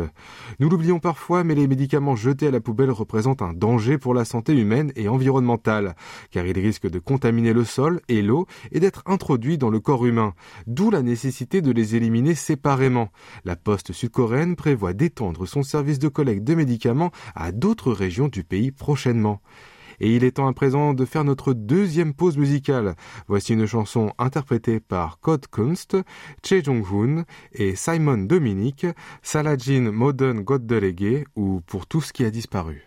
Nous 0.59 0.69
l'oublions 0.69 0.99
parfois, 0.99 1.43
mais 1.43 1.55
les 1.55 1.67
médicaments 1.67 2.15
jetés 2.15 2.47
à 2.47 2.51
la 2.51 2.59
poubelle 2.59 2.91
représentent 2.91 3.41
un 3.41 3.53
danger 3.53 3.97
pour 3.97 4.13
la 4.13 4.25
santé 4.25 4.53
humaine 4.53 4.91
et 4.95 5.07
environnementale, 5.07 5.95
car 6.31 6.45
ils 6.45 6.59
risquent 6.59 6.89
de 6.89 6.99
contaminer 6.99 7.53
le 7.53 7.63
sol 7.63 8.01
et 8.07 8.21
l'eau 8.21 8.45
et 8.71 8.79
d'être 8.79 9.03
introduits 9.05 9.57
dans 9.57 9.69
le 9.69 9.79
corps 9.79 10.05
humain, 10.05 10.33
d'où 10.67 10.91
la 10.91 11.01
nécessité 11.01 11.61
de 11.61 11.71
les 11.71 11.95
éliminer 11.95 12.35
séparément. 12.35 13.09
La 13.45 13.55
Poste 13.55 13.93
sud-coréenne 13.93 14.55
prévoit 14.55 14.93
d'étendre 14.93 15.47
son 15.47 15.63
service 15.63 15.99
de 15.99 16.07
collecte 16.07 16.43
de 16.43 16.55
médicaments 16.55 17.11
à 17.35 17.51
d'autres 17.51 17.91
régions 17.91 18.27
du 18.27 18.43
pays 18.43 18.71
prochainement. 18.71 19.41
Et 19.99 20.15
il 20.15 20.23
est 20.23 20.31
temps 20.31 20.47
à 20.47 20.53
présent 20.53 20.93
de 20.93 21.05
faire 21.05 21.23
notre 21.23 21.53
deuxième 21.53 22.13
pause 22.13 22.37
musicale. 22.37 22.95
Voici 23.27 23.53
une 23.53 23.65
chanson 23.65 24.13
interprétée 24.17 24.79
par 24.79 25.19
Code 25.19 25.47
Kunst, 25.47 25.97
Che 26.43 26.63
Jong-hoon 26.63 27.25
et 27.53 27.75
Simon 27.75 28.17
Dominique, 28.17 28.87
Salajin 29.21 29.91
Modern 29.91 30.41
God 30.41 30.71
Reggae 30.71 31.25
ou 31.35 31.61
Pour 31.65 31.87
tout 31.87 32.01
ce 32.01 32.13
qui 32.13 32.25
a 32.25 32.31
disparu. 32.31 32.83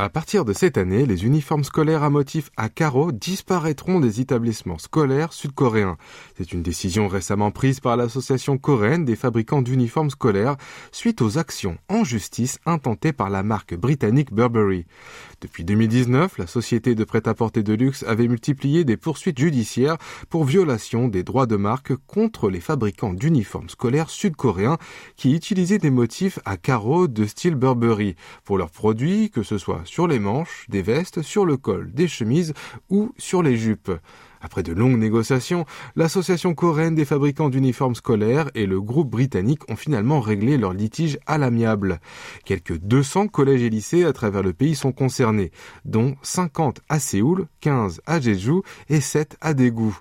À 0.00 0.08
partir 0.08 0.44
de 0.44 0.52
cette 0.52 0.78
année, 0.78 1.06
les 1.06 1.24
uniformes 1.24 1.64
scolaires 1.64 2.04
à 2.04 2.08
motifs 2.08 2.50
à 2.56 2.68
carreaux 2.68 3.10
disparaîtront 3.10 3.98
des 3.98 4.20
établissements 4.20 4.78
scolaires 4.78 5.32
sud-coréens. 5.32 5.96
C'est 6.36 6.52
une 6.52 6.62
décision 6.62 7.08
récemment 7.08 7.50
prise 7.50 7.80
par 7.80 7.96
l'association 7.96 8.58
coréenne 8.58 9.04
des 9.04 9.16
fabricants 9.16 9.60
d'uniformes 9.60 10.10
scolaires 10.10 10.56
suite 10.92 11.20
aux 11.20 11.36
actions 11.36 11.78
en 11.88 12.04
justice 12.04 12.60
intentées 12.64 13.12
par 13.12 13.28
la 13.28 13.42
marque 13.42 13.74
britannique 13.74 14.32
Burberry. 14.32 14.86
Depuis 15.40 15.64
2019, 15.64 16.38
la 16.38 16.46
société 16.46 16.94
de 16.94 17.02
prêt-à-porter 17.02 17.64
de 17.64 17.74
luxe 17.74 18.04
avait 18.04 18.28
multiplié 18.28 18.84
des 18.84 18.96
poursuites 18.96 19.38
judiciaires 19.38 19.96
pour 20.30 20.44
violation 20.44 21.08
des 21.08 21.24
droits 21.24 21.46
de 21.46 21.56
marque 21.56 21.96
contre 22.06 22.50
les 22.50 22.60
fabricants 22.60 23.14
d'uniformes 23.14 23.68
scolaires 23.68 24.10
sud-coréens 24.10 24.78
qui 25.16 25.34
utilisaient 25.34 25.78
des 25.78 25.90
motifs 25.90 26.38
à 26.44 26.56
carreaux 26.56 27.08
de 27.08 27.26
style 27.26 27.56
Burberry 27.56 28.14
pour 28.44 28.58
leurs 28.58 28.70
produits, 28.70 29.30
que 29.30 29.42
ce 29.42 29.58
soit 29.58 29.82
sur 29.88 30.06
les 30.06 30.18
manches, 30.18 30.66
des 30.68 30.82
vestes, 30.82 31.22
sur 31.22 31.46
le 31.46 31.56
col, 31.56 31.90
des 31.92 32.08
chemises 32.08 32.52
ou 32.90 33.12
sur 33.16 33.42
les 33.42 33.56
jupes. 33.56 33.90
Après 34.40 34.62
de 34.62 34.72
longues 34.72 34.98
négociations, 34.98 35.64
l'association 35.96 36.54
coréenne 36.54 36.94
des 36.94 37.04
fabricants 37.04 37.48
d'uniformes 37.48 37.94
scolaires 37.94 38.50
et 38.54 38.66
le 38.66 38.80
groupe 38.80 39.10
britannique 39.10 39.68
ont 39.70 39.76
finalement 39.76 40.20
réglé 40.20 40.56
leur 40.56 40.72
litige 40.72 41.18
à 41.26 41.38
l'amiable. 41.38 42.00
Quelques 42.44 42.78
200 42.78 43.28
collèges 43.28 43.62
et 43.62 43.70
lycées 43.70 44.04
à 44.04 44.12
travers 44.12 44.42
le 44.42 44.52
pays 44.52 44.74
sont 44.74 44.92
concernés, 44.92 45.50
dont 45.84 46.16
50 46.22 46.80
à 46.88 46.98
Séoul, 46.98 47.46
15 47.60 48.00
à 48.06 48.20
Jeju 48.20 48.62
et 48.88 49.00
7 49.00 49.36
à 49.40 49.54
Daegu. 49.54 49.92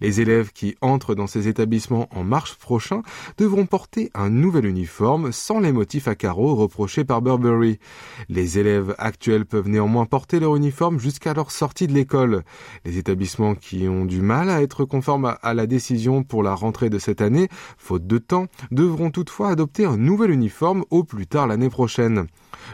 Les 0.00 0.20
élèves 0.20 0.50
qui 0.52 0.74
entrent 0.80 1.14
dans 1.14 1.28
ces 1.28 1.46
établissements 1.46 2.08
en 2.10 2.24
mars 2.24 2.54
prochain 2.56 3.02
devront 3.38 3.66
porter 3.66 4.10
un 4.14 4.30
nouvel 4.30 4.66
uniforme 4.66 5.30
sans 5.30 5.60
les 5.60 5.70
motifs 5.70 6.08
à 6.08 6.16
carreaux 6.16 6.56
reprochés 6.56 7.04
par 7.04 7.22
Burberry. 7.22 7.78
Les 8.28 8.58
élèves 8.58 8.96
actuels 8.98 9.46
peuvent 9.46 9.68
néanmoins 9.68 10.06
porter 10.06 10.40
leur 10.40 10.56
uniforme 10.56 10.98
jusqu'à 10.98 11.34
leur 11.34 11.52
sortie 11.52 11.86
de 11.86 11.92
l'école. 11.92 12.42
Les 12.84 12.98
établissements 12.98 13.54
qui 13.54 13.81
ont 13.88 14.04
du 14.04 14.20
mal 14.20 14.50
à 14.50 14.62
être 14.62 14.84
conformes 14.84 15.36
à 15.42 15.54
la 15.54 15.66
décision 15.66 16.22
pour 16.22 16.42
la 16.42 16.54
rentrée 16.54 16.90
de 16.90 16.98
cette 16.98 17.20
année, 17.20 17.48
faute 17.78 18.06
de 18.06 18.18
temps, 18.18 18.46
devront 18.70 19.10
toutefois 19.10 19.48
adopter 19.48 19.84
un 19.84 19.96
nouvel 19.96 20.30
uniforme 20.30 20.84
au 20.90 21.04
plus 21.04 21.26
tard 21.26 21.46
l'année 21.46 21.70
prochaine. 21.70 22.26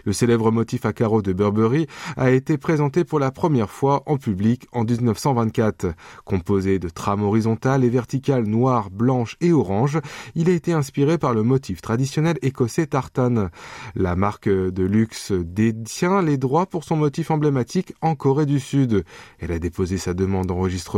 Le 0.05 0.13
célèbre 0.13 0.51
motif 0.51 0.85
à 0.85 0.93
carreaux 0.93 1.23
de 1.23 1.33
Burberry 1.33 1.87
a 2.17 2.31
été 2.31 2.59
présenté 2.59 3.05
pour 3.05 3.19
la 3.19 3.31
première 3.31 3.71
fois 3.71 4.03
en 4.07 4.17
public 4.17 4.67
en 4.73 4.85
1924. 4.85 5.95
Composé 6.25 6.79
de 6.79 6.89
trames 6.89 7.23
horizontales 7.23 7.85
et 7.85 7.89
verticales 7.89 8.47
noires, 8.47 8.91
blanches 8.91 9.37
et 9.41 9.53
oranges, 9.53 9.99
il 10.35 10.51
a 10.51 10.53
été 10.53 10.73
inspiré 10.73 11.19
par 11.19 11.35
le 11.35 11.43
motif 11.43 11.81
traditionnel 11.81 12.39
écossais 12.43 12.87
tartan. 12.87 13.49
La 13.95 14.17
marque 14.17 14.49
de 14.49 14.83
luxe 14.83 15.33
détient 15.33 16.23
les 16.23 16.37
droits 16.37 16.67
pour 16.67 16.85
son 16.85 16.97
motif 16.97 17.31
emblématique 17.31 17.95
en 18.01 18.15
Corée 18.15 18.47
du 18.47 18.61
Sud. 18.61 19.05
Elle 19.39 19.53
a 19.53 19.59
déposé 19.59 19.99
sa 19.99 20.15
demande 20.15 20.47
d'enregistrement 20.47 20.98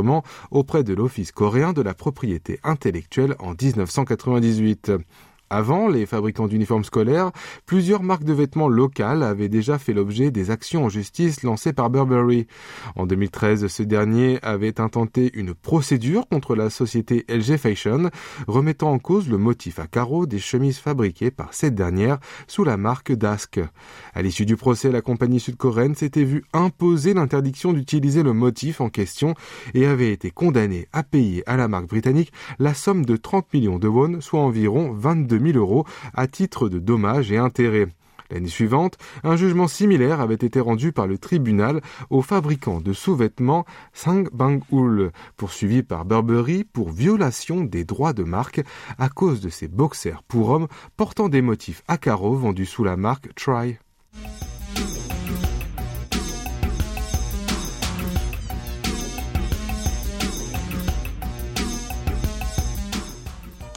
auprès 0.51 0.85
de 0.85 0.95
l'Office 0.95 1.33
coréen 1.33 1.73
de 1.73 1.83
la 1.83 1.95
propriété 1.95 2.61
intellectuelle 2.65 3.35
en 3.39 3.53
1998. 3.53 4.93
Avant 5.53 5.89
les 5.89 6.07
fabricants 6.07 6.47
d'uniformes 6.47 6.85
scolaires, 6.85 7.33
plusieurs 7.67 8.05
marques 8.05 8.23
de 8.23 8.33
vêtements 8.33 8.69
locales 8.69 9.25
avaient 9.25 9.49
déjà 9.49 9.81
fait 9.81 9.93
l'objet 9.93 10.31
des 10.31 10.53
actions 10.53 10.85
en 10.85 10.89
justice 10.89 11.43
lancées 11.43 11.73
par 11.73 11.91
Burberry. 11.91 12.47
En 12.95 13.05
2013, 13.05 13.67
ce 13.67 13.83
dernier 13.83 14.39
avait 14.43 14.81
intenté 14.81 15.33
une 15.35 15.53
procédure 15.53 16.29
contre 16.29 16.55
la 16.55 16.71
société 16.71 17.25
LG 17.29 17.57
Fashion, 17.57 18.11
remettant 18.47 18.93
en 18.93 19.01
cause 19.01 19.29
le 19.29 19.39
motif 19.39 19.81
à 19.81 19.89
carreaux 19.89 20.25
des 20.25 20.39
chemises 20.39 20.79
fabriquées 20.79 21.33
par 21.33 21.53
cette 21.53 21.75
dernière 21.75 22.21
sous 22.47 22.63
la 22.63 22.77
marque 22.77 23.11
Dask. 23.11 23.59
À 24.15 24.23
l'issue 24.23 24.47
du 24.47 24.55
procès, 24.55 24.93
la 24.93 25.03
compagnie 25.03 25.41
sud-coréenne 25.41 25.97
s'était 25.97 26.23
vue 26.23 26.45
imposer 26.53 27.13
l'interdiction 27.13 27.73
d'utiliser 27.73 28.23
le 28.23 28.35
motif 28.35 28.81
en 28.81 28.89
question 28.89 29.35
et 29.75 29.85
avait 29.85 30.13
été 30.13 30.31
condamnée 30.31 30.87
à 30.93 31.03
payer 31.03 31.43
à 31.51 31.57
la 31.57 31.67
marque 31.67 31.89
britannique 31.89 32.33
la 32.61 32.73
somme 32.73 33.05
de 33.05 33.17
30 33.17 33.53
millions 33.53 33.81
de 33.81 33.89
won, 33.89 34.21
soit 34.21 34.39
environ 34.39 34.93
22 34.93 35.40
000 35.41 35.59
euros 35.59 35.85
à 36.15 36.27
titre 36.27 36.69
de 36.69 36.79
dommages 36.79 37.33
et 37.33 37.39
intérêts. 37.39 37.89
L'année 38.31 38.49
suivante, 38.49 38.97
un 39.25 39.35
jugement 39.37 39.67
similaire 39.67 40.21
avait 40.21 40.35
été 40.35 40.61
rendu 40.61 40.93
par 40.93 41.09
le 41.09 41.19
tribunal 41.19 41.81
au 42.11 42.23
fabricant 42.23 42.81
de 42.81 42.93
sous-vêtements 42.93 43.65
Sang 43.93 44.25
Bang-ul, 44.33 45.11
poursuivi 45.37 45.83
par 45.83 46.05
Burberry 46.05 46.63
pour 46.65 46.91
violation 46.91 47.65
des 47.65 47.85
droits 47.85 48.13
de 48.13 48.23
marque 48.23 48.63
à 48.99 49.09
cause 49.09 49.41
de 49.41 49.49
ses 49.49 49.67
boxers 49.67 50.23
pour 50.23 50.51
hommes 50.51 50.69
portant 50.97 51.29
des 51.29 51.43
motifs 51.43 51.83
à 51.89 51.99
carreaux 51.99 52.37
vendus 52.37 52.67
sous 52.67 52.85
la 52.85 52.97
marque 52.97 53.35
Try. 53.35 53.79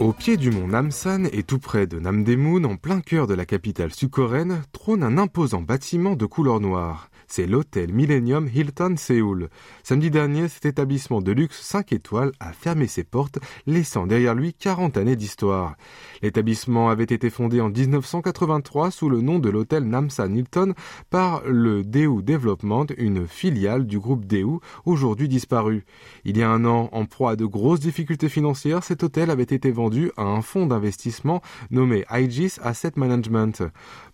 Au 0.03 0.12
pied 0.12 0.36
du 0.36 0.51
mont 0.51 0.67
Namsan 0.67 1.29
et 1.31 1.43
tout 1.43 1.60
près 1.60 1.88
de 1.88 1.98
Namdaemun, 1.98 2.65
en 2.65 2.75
plein 2.75 3.00
cœur 3.00 3.25
de 3.25 3.33
la 3.33 3.45
capitale 3.45 3.93
sud-coréenne, 3.93 4.62
trône 4.74 5.01
un 5.01 5.17
imposant 5.17 5.62
bâtiment 5.62 6.17
de 6.17 6.25
couleur 6.25 6.60
noire 6.60 7.10
c'est 7.27 7.48
l'hôtel 7.48 7.94
Millennium 7.94 8.50
Hilton 8.53 8.96
Séoul. 8.98 9.50
Samedi 9.84 10.12
dernier, 10.12 10.48
cet 10.48 10.65
établissement 10.65 11.22
de 11.22 11.32
luxe 11.32 11.62
5 11.62 11.94
étoiles 11.94 12.32
a 12.39 12.53
fermé 12.53 12.88
ses 12.88 13.03
portes, 13.03 13.39
laissant 13.65 14.08
derrière 14.08 14.36
lui 14.36 14.53
40 14.53 14.98
années 14.98 15.15
d'histoire. 15.15 15.75
L'établissement 16.22 16.89
avait 16.89 17.03
été 17.03 17.30
fondé 17.30 17.62
en 17.62 17.70
1983 17.70 18.92
sous 18.92 19.10
le 19.10 19.22
nom 19.22 19.39
de 19.39 19.50
l'hôtel 19.50 19.84
Namsan 19.84 20.36
Hilton 20.36 20.74
par 21.10 21.44
le 21.46 21.84
Daewoo 21.84 22.22
Development, 22.22 22.88
une 22.98 23.27
filiale 23.27 23.86
du 23.86 24.00
groupe 24.00 24.25
Daewoo, 24.25 24.62
aujourd'hui 24.86 25.27
disparu. 25.27 25.86
Il 26.25 26.38
y 26.38 26.44
a 26.44 26.50
un 26.50 26.65
an, 26.65 26.89
en 26.92 27.06
proie 27.06 27.32
à 27.32 27.36
de 27.36 27.46
grosses 27.46 27.80
difficultés 27.80 28.30
financières, 28.30 28.84
cet 28.84 29.03
hôtel 29.03 29.30
avait 29.30 29.44
été 29.44 29.72
vendu 29.72 30.12
à 30.18 30.24
un 30.24 30.42
fonds 30.42 30.65
d'investissement 30.65 31.42
nommé 31.72 32.06
Aegis 32.10 32.56
Asset 32.62 32.94
Management. 32.96 33.63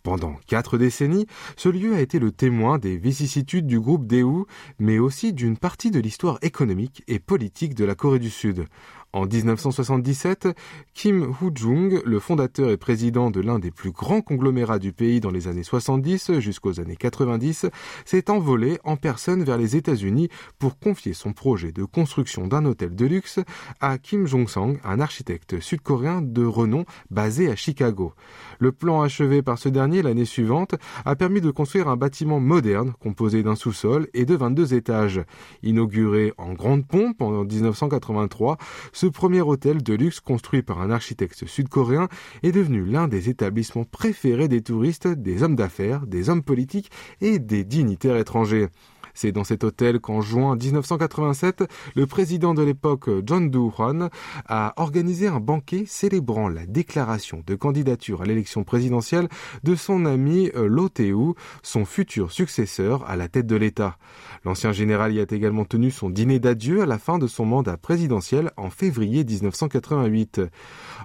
Pendant 0.03 0.35
quatre 0.47 0.77
décennies, 0.77 1.27
ce 1.57 1.69
lieu 1.69 1.93
a 1.93 1.99
été 1.99 2.19
le 2.19 2.31
témoin 2.31 2.77
des 2.77 2.97
vicissitudes 3.09 3.65
du 3.65 3.79
groupe 3.79 4.05
Daewoo, 4.05 4.45
mais 4.77 4.99
aussi 4.99 5.33
d'une 5.33 5.57
partie 5.57 5.89
de 5.89 5.99
l'histoire 5.99 6.37
économique 6.43 7.03
et 7.07 7.17
politique 7.17 7.73
de 7.73 7.83
la 7.83 7.95
Corée 7.95 8.19
du 8.19 8.29
Sud. 8.29 8.65
En 9.11 9.25
1977, 9.25 10.49
Kim 10.93 11.33
Woo-jung, 11.41 11.99
le 12.05 12.19
fondateur 12.19 12.69
et 12.69 12.77
président 12.77 13.31
de 13.31 13.41
l'un 13.41 13.57
des 13.57 13.71
plus 13.71 13.89
grands 13.89 14.21
conglomérats 14.21 14.77
du 14.77 14.93
pays 14.93 15.19
dans 15.19 15.31
les 15.31 15.47
années 15.47 15.63
70 15.63 16.39
jusqu'aux 16.39 16.79
années 16.79 16.95
90, 16.95 17.65
s'est 18.05 18.29
envolé 18.29 18.77
en 18.83 18.97
personne 18.97 19.43
vers 19.43 19.57
les 19.57 19.75
États-Unis 19.75 20.29
pour 20.59 20.77
confier 20.77 21.13
son 21.13 21.33
projet 21.33 21.71
de 21.71 21.85
construction 21.85 22.45
d'un 22.45 22.65
hôtel 22.65 22.93
de 22.93 23.05
luxe 23.07 23.39
à 23.81 23.97
Kim 23.97 24.27
Jong-sang, 24.27 24.75
un 24.83 24.99
architecte 24.99 25.59
sud-coréen 25.59 26.21
de 26.21 26.45
renom 26.45 26.85
basé 27.09 27.49
à 27.49 27.55
Chicago. 27.55 28.13
Le 28.59 28.71
plan 28.71 29.01
achevé 29.01 29.41
par 29.41 29.57
ce 29.57 29.69
dernier 29.69 30.03
l'année 30.03 30.25
suivante 30.25 30.75
a 31.03 31.15
permis 31.15 31.41
de 31.41 31.49
construire 31.49 31.87
un 31.87 31.97
bâtiment 31.97 32.39
moderne 32.39 32.93
composé 32.99 33.41
d'un 33.41 33.55
sous-sol 33.55 34.07
et 34.13 34.25
de 34.25 34.35
22 34.35 34.75
étages. 34.75 35.21
Inauguré 35.63 36.31
en 36.37 36.53
grande 36.53 36.85
pompe 36.85 37.23
en 37.23 37.43
1983, 37.43 38.57
ce 38.99 39.07
premier 39.07 39.39
hôtel 39.39 39.81
de 39.81 39.93
luxe 39.93 40.19
construit 40.19 40.61
par 40.61 40.81
un 40.81 40.91
architecte 40.91 41.45
sud-coréen 41.45 42.09
est 42.43 42.51
devenu 42.51 42.83
l'un 42.83 43.07
des 43.07 43.29
établissements 43.29 43.85
préférés 43.85 44.49
des 44.49 44.61
touristes, 44.61 45.07
des 45.07 45.41
hommes 45.41 45.55
d'affaires, 45.55 46.05
des 46.05 46.29
hommes 46.29 46.43
politiques 46.43 46.91
et 47.21 47.39
des 47.39 47.63
dignitaires 47.63 48.17
étrangers. 48.17 48.67
C'est 49.13 49.31
dans 49.31 49.43
cet 49.43 49.63
hôtel 49.63 49.99
qu'en 49.99 50.21
juin 50.21 50.55
1987, 50.55 51.63
le 51.95 52.05
président 52.05 52.53
de 52.53 52.63
l'époque, 52.63 53.09
John 53.25 53.49
Doo-hwan, 53.49 54.09
a 54.47 54.73
organisé 54.77 55.27
un 55.27 55.39
banquet 55.39 55.83
célébrant 55.85 56.49
la 56.49 56.65
déclaration 56.65 57.43
de 57.45 57.55
candidature 57.55 58.21
à 58.21 58.25
l'élection 58.25 58.63
présidentielle 58.63 59.27
de 59.63 59.75
son 59.75 60.05
ami 60.05 60.49
euh, 60.55 60.67
Lo 60.67 60.89
Tae-woo, 60.89 61.35
son 61.63 61.85
futur 61.85 62.31
successeur 62.31 63.09
à 63.09 63.15
la 63.15 63.27
tête 63.27 63.47
de 63.47 63.55
l'État. 63.55 63.97
L'ancien 64.45 64.71
général 64.71 65.13
y 65.13 65.19
a 65.19 65.25
également 65.29 65.65
tenu 65.65 65.91
son 65.91 66.09
dîner 66.09 66.39
d'adieu 66.39 66.81
à 66.81 66.85
la 66.85 66.97
fin 66.97 67.17
de 67.17 67.27
son 67.27 67.45
mandat 67.45 67.77
présidentiel 67.77 68.51
en 68.57 68.69
février 68.69 69.23
1988. 69.23 70.41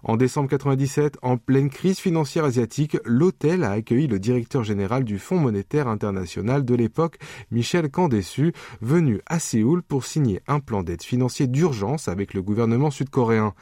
En 0.02 0.16
décembre 0.16 0.44
1997, 0.44 1.18
en 1.22 1.36
pleine 1.36 1.70
crise 1.70 1.98
financière 1.98 2.44
asiatique, 2.44 2.98
l'hôtel 3.04 3.64
a 3.64 3.72
accueilli 3.72 4.06
le 4.06 4.18
directeur 4.18 4.62
général 4.64 5.04
du 5.04 5.18
Fonds 5.18 5.38
monétaire 5.38 5.88
international 5.88 6.64
de 6.64 6.74
l'époque, 6.74 7.18
Michel 7.50 7.90
déçu, 8.08 8.52
venu 8.80 9.20
à 9.26 9.38
Séoul 9.38 9.82
pour 9.82 10.04
signer 10.04 10.40
un 10.46 10.60
plan 10.60 10.82
d'aide 10.82 11.02
financier 11.02 11.46
d'urgence 11.46 12.08
avec 12.08 12.34
le 12.34 12.42
gouvernement 12.42 12.90
sud-coréen. 12.90 13.54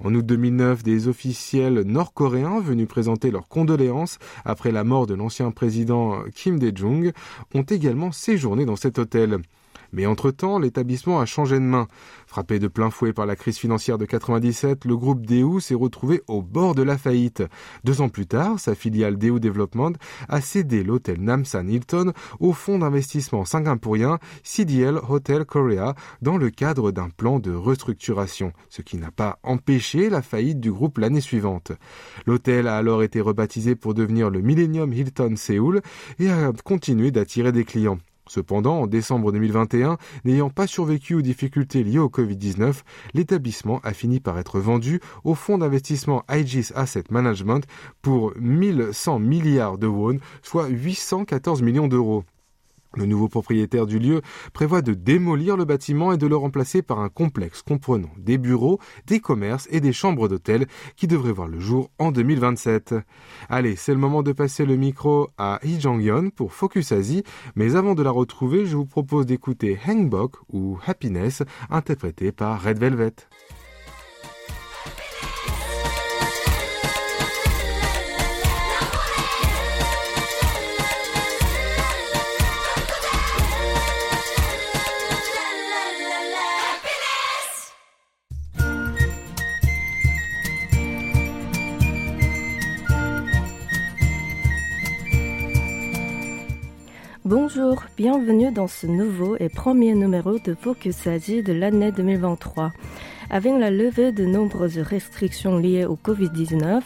En 0.00 0.14
août 0.14 0.26
2009, 0.26 0.82
des 0.82 1.08
officiels 1.08 1.82
nord-coréens 1.86 2.60
venus 2.60 2.88
présenter 2.88 3.30
leurs 3.30 3.48
condoléances 3.48 4.18
après 4.44 4.72
la 4.72 4.84
mort 4.84 5.06
de 5.06 5.14
l'ancien 5.14 5.50
président 5.50 6.22
Kim 6.34 6.58
Dae-jung 6.58 7.12
ont 7.54 7.62
également 7.62 8.12
séjourné 8.12 8.64
dans 8.64 8.76
cet 8.76 8.98
hôtel. 8.98 9.38
Mais 9.92 10.06
entre-temps, 10.06 10.58
l'établissement 10.58 11.20
a 11.20 11.26
changé 11.26 11.56
de 11.56 11.64
main. 11.64 11.86
Frappé 12.26 12.58
de 12.58 12.68
plein 12.68 12.90
fouet 12.90 13.12
par 13.12 13.26
la 13.26 13.36
crise 13.36 13.58
financière 13.58 13.98
de 13.98 14.06
97, 14.06 14.84
le 14.84 14.96
groupe 14.96 15.26
Daewoo 15.26 15.60
s'est 15.60 15.74
retrouvé 15.74 16.22
au 16.28 16.42
bord 16.42 16.74
de 16.74 16.82
la 16.82 16.96
faillite. 16.96 17.42
Deux 17.84 18.00
ans 18.00 18.08
plus 18.08 18.26
tard, 18.26 18.58
sa 18.58 18.74
filiale 18.74 19.18
Daewoo 19.18 19.38
Development 19.38 19.92
a 20.28 20.40
cédé 20.40 20.82
l'hôtel 20.82 21.20
Namsan 21.20 21.68
Hilton 21.68 22.12
au 22.40 22.52
fonds 22.52 22.78
d'investissement 22.78 23.44
singapourien 23.44 24.18
CDL 24.42 24.98
Hotel 25.08 25.44
Korea 25.44 25.94
dans 26.22 26.38
le 26.38 26.50
cadre 26.50 26.90
d'un 26.90 27.10
plan 27.10 27.38
de 27.38 27.52
restructuration, 27.52 28.52
ce 28.70 28.82
qui 28.82 28.96
n'a 28.96 29.10
pas 29.10 29.38
empêché 29.42 30.08
la 30.08 30.22
faillite 30.22 30.60
du 30.60 30.72
groupe 30.72 30.98
l'année 30.98 31.20
suivante. 31.20 31.72
L'hôtel 32.26 32.66
a 32.66 32.76
alors 32.76 33.02
été 33.02 33.20
rebaptisé 33.20 33.74
pour 33.74 33.94
devenir 33.94 34.30
le 34.30 34.40
Millennium 34.40 34.92
Hilton 34.92 35.34
Seoul 35.36 35.82
et 36.18 36.30
a 36.30 36.52
continué 36.64 37.10
d'attirer 37.10 37.52
des 37.52 37.64
clients. 37.64 37.98
Cependant, 38.32 38.80
en 38.80 38.86
décembre 38.86 39.30
2021, 39.30 39.98
n'ayant 40.24 40.48
pas 40.48 40.66
survécu 40.66 41.12
aux 41.12 41.20
difficultés 41.20 41.84
liées 41.84 41.98
au 41.98 42.08
Covid-19, 42.08 42.76
l'établissement 43.12 43.78
a 43.84 43.92
fini 43.92 44.20
par 44.20 44.38
être 44.38 44.58
vendu 44.58 45.00
au 45.22 45.34
fonds 45.34 45.58
d'investissement 45.58 46.24
Aegis 46.30 46.70
Asset 46.74 47.04
Management 47.10 47.66
pour 48.00 48.32
1100 48.40 49.18
milliards 49.18 49.76
de 49.76 49.86
won, 49.86 50.16
soit 50.42 50.68
814 50.68 51.60
millions 51.60 51.88
d'euros. 51.88 52.24
Le 52.94 53.06
nouveau 53.06 53.28
propriétaire 53.28 53.86
du 53.86 53.98
lieu 53.98 54.20
prévoit 54.52 54.82
de 54.82 54.92
démolir 54.92 55.56
le 55.56 55.64
bâtiment 55.64 56.12
et 56.12 56.18
de 56.18 56.26
le 56.26 56.36
remplacer 56.36 56.82
par 56.82 57.00
un 57.00 57.08
complexe 57.08 57.62
comprenant 57.62 58.10
des 58.18 58.38
bureaux, 58.38 58.78
des 59.06 59.20
commerces 59.20 59.66
et 59.70 59.80
des 59.80 59.92
chambres 59.92 60.28
d'hôtel 60.28 60.66
qui 60.96 61.06
devrait 61.06 61.32
voir 61.32 61.48
le 61.48 61.58
jour 61.58 61.90
en 61.98 62.12
2027. 62.12 62.94
Allez, 63.48 63.76
c'est 63.76 63.92
le 63.92 63.98
moment 63.98 64.22
de 64.22 64.32
passer 64.32 64.66
le 64.66 64.76
micro 64.76 65.28
à 65.38 65.58
Hee 65.62 65.80
Jong-yeon 65.80 66.30
pour 66.30 66.52
Focus 66.52 66.92
Asie, 66.92 67.22
mais 67.56 67.76
avant 67.76 67.94
de 67.94 68.02
la 68.02 68.10
retrouver, 68.10 68.66
je 68.66 68.76
vous 68.76 68.86
propose 68.86 69.26
d'écouter 69.26 69.78
Hangbok 69.86 70.36
ou 70.52 70.78
Happiness 70.86 71.42
interprété 71.70 72.32
par 72.32 72.62
Red 72.62 72.78
Velvet. 72.78 73.14
Bonjour, 97.54 97.82
bienvenue 97.98 98.50
dans 98.50 98.66
ce 98.66 98.86
nouveau 98.86 99.36
et 99.38 99.50
premier 99.50 99.94
numéro 99.94 100.38
de 100.38 100.54
Focus 100.54 101.06
Asie 101.06 101.42
de 101.42 101.52
l'année 101.52 101.92
2023. 101.92 102.72
Avec 103.28 103.52
la 103.58 103.70
levée 103.70 104.10
de 104.10 104.24
nombreuses 104.24 104.78
restrictions 104.78 105.58
liées 105.58 105.84
au 105.84 105.96
Covid-19, 105.96 106.80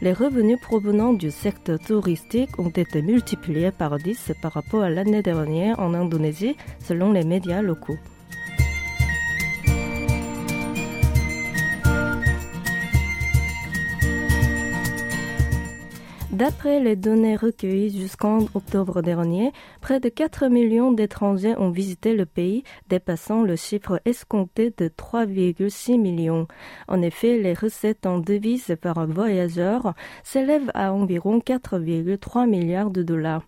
les 0.00 0.12
revenus 0.12 0.60
provenant 0.60 1.12
du 1.12 1.32
secteur 1.32 1.80
touristique 1.80 2.56
ont 2.60 2.68
été 2.68 3.02
multipliés 3.02 3.72
par 3.72 3.98
10 3.98 4.32
par 4.40 4.52
rapport 4.52 4.82
à 4.82 4.90
l'année 4.90 5.22
dernière 5.22 5.80
en 5.80 5.92
Indonésie, 5.92 6.56
selon 6.78 7.10
les 7.10 7.24
médias 7.24 7.62
locaux. 7.62 7.98
D'après 16.42 16.80
les 16.80 16.96
données 16.96 17.36
recueillies 17.36 17.96
jusqu'en 17.96 18.40
octobre 18.56 19.00
dernier, 19.00 19.52
près 19.80 20.00
de 20.00 20.08
4 20.08 20.48
millions 20.48 20.90
d'étrangers 20.90 21.54
ont 21.56 21.70
visité 21.70 22.16
le 22.16 22.26
pays, 22.26 22.64
dépassant 22.88 23.44
le 23.44 23.54
chiffre 23.54 24.00
escompté 24.04 24.74
de 24.76 24.88
3,6 24.88 26.00
millions. 26.00 26.48
En 26.88 27.00
effet, 27.00 27.38
les 27.38 27.54
recettes 27.54 28.06
en 28.06 28.18
devises 28.18 28.74
par 28.80 29.06
voyageur 29.06 29.94
s'élèvent 30.24 30.72
à 30.74 30.92
environ 30.92 31.38
4,3 31.38 32.48
milliards 32.48 32.90
de 32.90 33.04
dollars. 33.04 33.44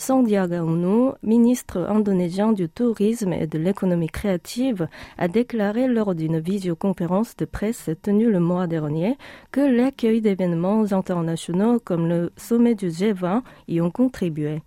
Sandiaga 0.00 0.62
Uno, 0.62 1.14
ministre 1.22 1.86
indonésien 1.90 2.54
du 2.54 2.70
tourisme 2.70 3.34
et 3.34 3.46
de 3.46 3.58
l'économie 3.58 4.08
créative, 4.08 4.88
a 5.18 5.28
déclaré 5.28 5.88
lors 5.88 6.14
d'une 6.14 6.40
visioconférence 6.40 7.36
de 7.36 7.44
presse 7.44 7.90
tenue 8.00 8.30
le 8.30 8.40
mois 8.40 8.66
dernier 8.66 9.18
que 9.52 9.60
l'accueil 9.60 10.22
d'événements 10.22 10.90
internationaux 10.90 11.80
comme 11.84 12.08
le 12.08 12.32
sommet 12.38 12.74
du 12.74 12.88
G20 12.88 13.42
y 13.68 13.82
ont 13.82 13.90
contribué. 13.90 14.62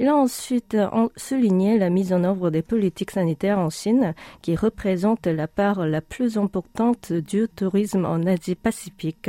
Il 0.00 0.08
a 0.08 0.16
ensuite 0.16 0.74
souligné 1.16 1.76
la 1.76 1.90
mise 1.90 2.14
en 2.14 2.24
œuvre 2.24 2.48
des 2.48 2.62
politiques 2.62 3.10
sanitaires 3.10 3.58
en 3.58 3.68
Chine, 3.68 4.14
qui 4.40 4.56
représente 4.56 5.26
la 5.26 5.48
part 5.48 5.84
la 5.84 6.00
plus 6.00 6.38
importante 6.38 7.12
du 7.12 7.46
tourisme 7.54 8.06
en 8.06 8.24
Asie-Pacifique 8.24 9.28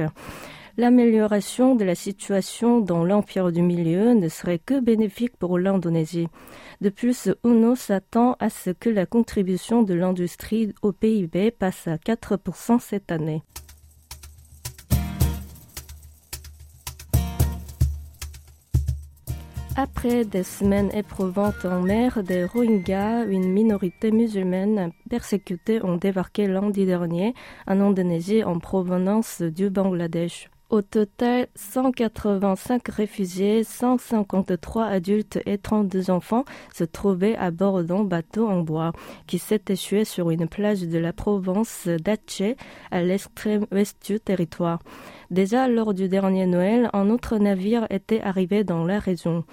l'amélioration 0.78 1.76
de 1.76 1.84
la 1.84 1.96
situation 1.96 2.80
dans 2.80 3.04
l'Empire 3.04 3.52
du 3.52 3.62
Milieu 3.62 4.14
ne 4.14 4.28
serait 4.28 4.60
que 4.60 4.80
bénéfique 4.80 5.38
pour 5.38 5.60
l'Indonésie. 5.60 6.28
De 6.82 6.90
plus, 6.90 7.30
UNO 7.44 7.76
s'attend 7.76 8.36
à 8.40 8.50
ce 8.50 8.72
que 8.72 8.90
la 8.90 9.06
contribution 9.06 9.84
de 9.84 9.94
l'industrie 9.94 10.74
au 10.82 10.92
PIB 10.92 11.52
passe 11.52 11.88
à 11.88 11.96
4% 11.96 12.80
cette 12.80 13.12
année. 13.12 13.44
Après 19.76 20.24
des 20.24 20.44
semaines 20.44 20.92
éprouvantes 20.94 21.66
en 21.66 21.82
mer, 21.82 22.22
des 22.22 22.46
Rohingyas, 22.46 23.26
une 23.26 23.52
minorité 23.52 24.12
musulmane 24.12 24.92
persécutée, 25.10 25.84
ont 25.84 25.98
débarqué 25.98 26.48
lundi 26.48 26.86
dernier 26.86 27.34
en 27.66 27.80
Indonésie 27.80 28.44
en 28.44 28.60
provenance 28.60 29.42
du 29.42 29.72
Bangladesh. 29.72 30.52
Au 30.74 30.82
total, 30.82 31.46
185 31.54 32.88
réfugiés, 32.88 33.64
153 33.64 34.86
adultes 34.86 35.38
et 35.46 35.60
32 35.60 36.10
enfants 36.10 36.46
se 36.74 36.84
trouvaient 36.84 37.36
à 37.36 37.52
bord 37.52 37.84
d'un 37.84 38.04
bateau 38.04 38.48
en 38.48 38.62
bois 38.62 38.92
qui 39.28 39.38
s'est 39.38 39.62
échoué 39.70 40.04
sur 40.04 40.32
une 40.32 40.48
plage 40.48 40.82
de 40.82 40.98
la 40.98 41.14
province 41.14 41.88
d'Aceh 41.88 42.58
à 42.90 43.04
l'extrême 43.04 43.68
ouest 43.72 44.04
du 44.04 44.20
territoire. 44.20 44.80
Déjà 45.30 45.68
lors 45.68 45.94
du 45.94 46.10
dernier 46.10 46.48
Noël, 46.48 46.90
un 46.94 47.12
autre 47.12 47.38
navire 47.38 47.86
était 47.92 48.22
arrivé 48.22 48.64
dans 48.64 48.84
la 48.84 48.98
région. 48.98 49.44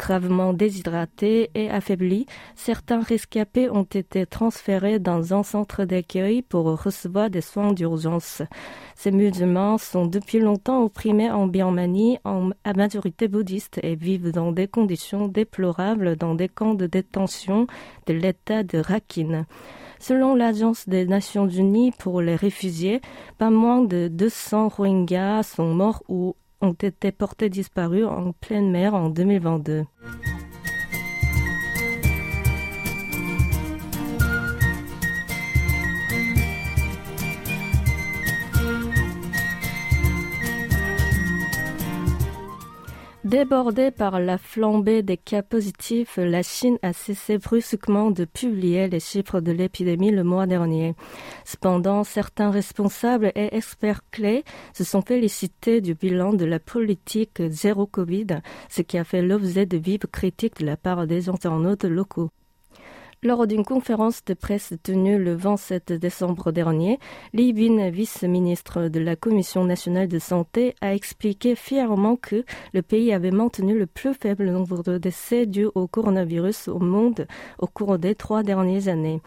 Gravement 0.00 0.54
déshydratés 0.54 1.50
et 1.54 1.68
affaiblis, 1.68 2.24
certains 2.54 3.02
rescapés 3.02 3.68
ont 3.68 3.82
été 3.82 4.24
transférés 4.24 4.98
dans 4.98 5.34
un 5.34 5.42
centre 5.42 5.84
d'accueil 5.84 6.40
pour 6.40 6.64
recevoir 6.82 7.28
des 7.28 7.42
soins 7.42 7.74
d'urgence. 7.74 8.40
Ces 8.94 9.10
musulmans 9.10 9.76
sont 9.76 10.06
depuis 10.06 10.38
longtemps 10.38 10.84
opprimés 10.84 11.30
en 11.30 11.46
Birmanie 11.46 12.18
à 12.24 12.72
majorité 12.72 13.28
bouddhiste 13.28 13.78
et 13.82 13.94
vivent 13.94 14.32
dans 14.32 14.52
des 14.52 14.68
conditions 14.68 15.28
déplorables 15.28 16.16
dans 16.16 16.34
des 16.34 16.48
camps 16.48 16.72
de 16.72 16.86
détention 16.86 17.66
de 18.06 18.14
l'État 18.14 18.62
de 18.62 18.78
Rakhine. 18.78 19.44
Selon 19.98 20.34
l'Agence 20.34 20.88
des 20.88 21.04
Nations 21.04 21.46
Unies 21.46 21.92
pour 21.92 22.22
les 22.22 22.36
réfugiés, 22.36 23.02
pas 23.36 23.50
moins 23.50 23.82
de 23.82 24.08
200 24.08 24.68
Rohingyas 24.68 25.42
sont 25.42 25.74
morts 25.74 26.02
ou 26.08 26.36
ont 26.60 26.72
été 26.72 27.12
portés 27.12 27.48
disparus 27.48 28.04
en 28.04 28.32
pleine 28.32 28.70
mer 28.70 28.94
en 28.94 29.08
2022. 29.08 29.84
Débordée 43.30 43.92
par 43.92 44.18
la 44.18 44.38
flambée 44.38 45.04
des 45.04 45.16
cas 45.16 45.42
positifs, 45.42 46.16
la 46.16 46.42
Chine 46.42 46.78
a 46.82 46.92
cessé 46.92 47.38
brusquement 47.38 48.10
de 48.10 48.24
publier 48.24 48.88
les 48.88 48.98
chiffres 48.98 49.40
de 49.40 49.52
l'épidémie 49.52 50.10
le 50.10 50.24
mois 50.24 50.48
dernier. 50.48 50.96
Cependant, 51.44 52.02
certains 52.02 52.50
responsables 52.50 53.30
et 53.36 53.54
experts 53.54 54.00
clés 54.10 54.42
se 54.74 54.82
sont 54.82 55.02
félicités 55.02 55.80
du 55.80 55.94
bilan 55.94 56.32
de 56.32 56.44
la 56.44 56.58
politique 56.58 57.40
zéro 57.50 57.86
Covid, 57.86 58.40
ce 58.68 58.82
qui 58.82 58.98
a 58.98 59.04
fait 59.04 59.22
l'objet 59.22 59.64
de 59.64 59.76
vives 59.76 60.08
critiques 60.10 60.58
de 60.58 60.66
la 60.66 60.76
part 60.76 61.06
des 61.06 61.28
internautes 61.28 61.84
locaux. 61.84 62.30
Lors 63.22 63.46
d'une 63.46 63.66
conférence 63.66 64.24
de 64.24 64.32
presse 64.32 64.72
tenue 64.82 65.22
le 65.22 65.34
27 65.34 65.92
décembre 65.92 66.52
dernier, 66.52 66.98
Li 67.34 67.52
Bin, 67.52 67.90
vice-ministre 67.90 68.88
de 68.88 68.98
la 68.98 69.14
Commission 69.14 69.62
nationale 69.62 70.08
de 70.08 70.18
santé, 70.18 70.74
a 70.80 70.94
expliqué 70.94 71.54
fièrement 71.54 72.16
que 72.16 72.46
le 72.72 72.80
pays 72.80 73.12
avait 73.12 73.30
maintenu 73.30 73.78
le 73.78 73.84
plus 73.84 74.14
faible 74.14 74.48
nombre 74.50 74.82
de 74.82 74.96
décès 74.96 75.44
dus 75.44 75.66
au 75.74 75.86
coronavirus 75.86 76.68
au 76.68 76.78
monde 76.78 77.26
au 77.58 77.66
cours 77.66 77.98
des 77.98 78.14
trois 78.14 78.42
dernières 78.42 78.88
années. 78.88 79.20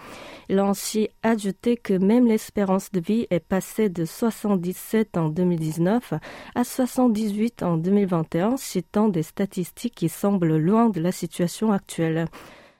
Il 0.49 0.58
a 0.58 0.65
ainsi 0.65 1.10
ajouté 1.21 1.77
que 1.77 1.93
même 1.93 2.25
l'espérance 2.25 2.91
de 2.91 2.99
vie 2.99 3.27
est 3.29 3.39
passée 3.39 3.89
de 3.89 4.06
77 4.06 5.17
en 5.17 5.29
2019 5.29 6.15
à 6.56 6.63
78 6.63 7.62
en 7.62 7.77
2021, 7.77 8.58
citant 8.58 9.08
des 9.08 9.21
statistiques 9.21 9.93
qui 9.93 10.10
semblent 10.10 10.58
loin 10.58 10.89
de 10.89 10.99
la 10.99 11.12
situation 11.12 11.71
actuelle. 11.71 12.25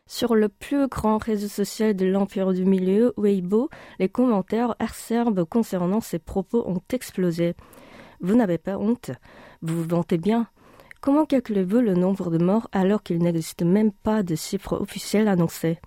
Sur 0.06 0.36
le 0.36 0.50
plus 0.50 0.88
grand 0.88 1.18
réseau 1.18 1.48
social 1.48 1.96
de 1.96 2.06
l'Empire 2.06 2.52
du 2.52 2.66
Milieu, 2.66 3.14
Weibo, 3.18 3.70
les 4.00 4.10
commentaires 4.10 4.76
acerbes 4.80 5.46
concernant 5.46 6.02
ces 6.02 6.20
propos 6.20 6.64
ont 6.68 6.82
explosé. 6.92 7.56
Vous 8.20 8.36
n'avez 8.36 8.58
pas 8.58 8.78
honte? 8.78 9.12
Vous 9.62 9.82
vous 9.82 9.88
vantez 9.88 10.18
bien? 10.18 10.48
Comment 11.00 11.26
calculez-vous 11.26 11.80
le 11.80 11.96
nombre 11.96 12.30
de 12.30 12.38
morts 12.38 12.68
alors 12.74 13.02
qu'il 13.02 13.20
n'existe 13.20 13.64
même 13.64 13.92
pas 13.92 14.24
de 14.24 14.36
chiffres 14.36 14.80
officiels 14.80 15.28
annoncés 15.28 15.80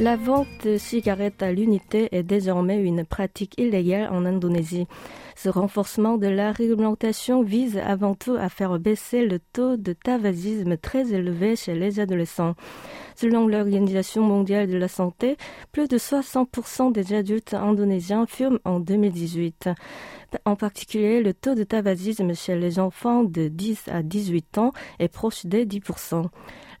La 0.00 0.14
vente 0.14 0.46
de 0.64 0.78
cigarettes 0.78 1.42
à 1.42 1.50
l'unité 1.50 2.08
est 2.12 2.22
désormais 2.22 2.80
une 2.80 3.04
pratique 3.04 3.58
illégale 3.58 4.08
en 4.12 4.24
Indonésie. 4.24 4.86
Ce 5.34 5.48
renforcement 5.48 6.18
de 6.18 6.28
la 6.28 6.52
réglementation 6.52 7.42
vise 7.42 7.78
avant 7.78 8.14
tout 8.14 8.36
à 8.38 8.48
faire 8.48 8.78
baisser 8.78 9.26
le 9.26 9.40
taux 9.40 9.76
de 9.76 9.92
tabagisme 9.92 10.76
très 10.76 11.12
élevé 11.12 11.56
chez 11.56 11.74
les 11.74 11.98
adolescents. 11.98 12.54
Selon 13.20 13.48
l'Organisation 13.48 14.22
mondiale 14.22 14.68
de 14.68 14.76
la 14.78 14.86
santé, 14.86 15.36
plus 15.72 15.88
de 15.88 15.98
60% 15.98 16.92
des 16.92 17.14
adultes 17.14 17.52
indonésiens 17.52 18.26
fument 18.26 18.60
en 18.64 18.78
2018. 18.78 19.70
En 20.44 20.54
particulier, 20.54 21.20
le 21.20 21.34
taux 21.34 21.56
de 21.56 21.64
tabagisme 21.64 22.32
chez 22.32 22.54
les 22.54 22.78
enfants 22.78 23.24
de 23.24 23.48
10 23.48 23.88
à 23.88 24.04
18 24.04 24.58
ans 24.58 24.72
est 25.00 25.08
proche 25.08 25.46
des 25.46 25.66
10%. 25.66 26.26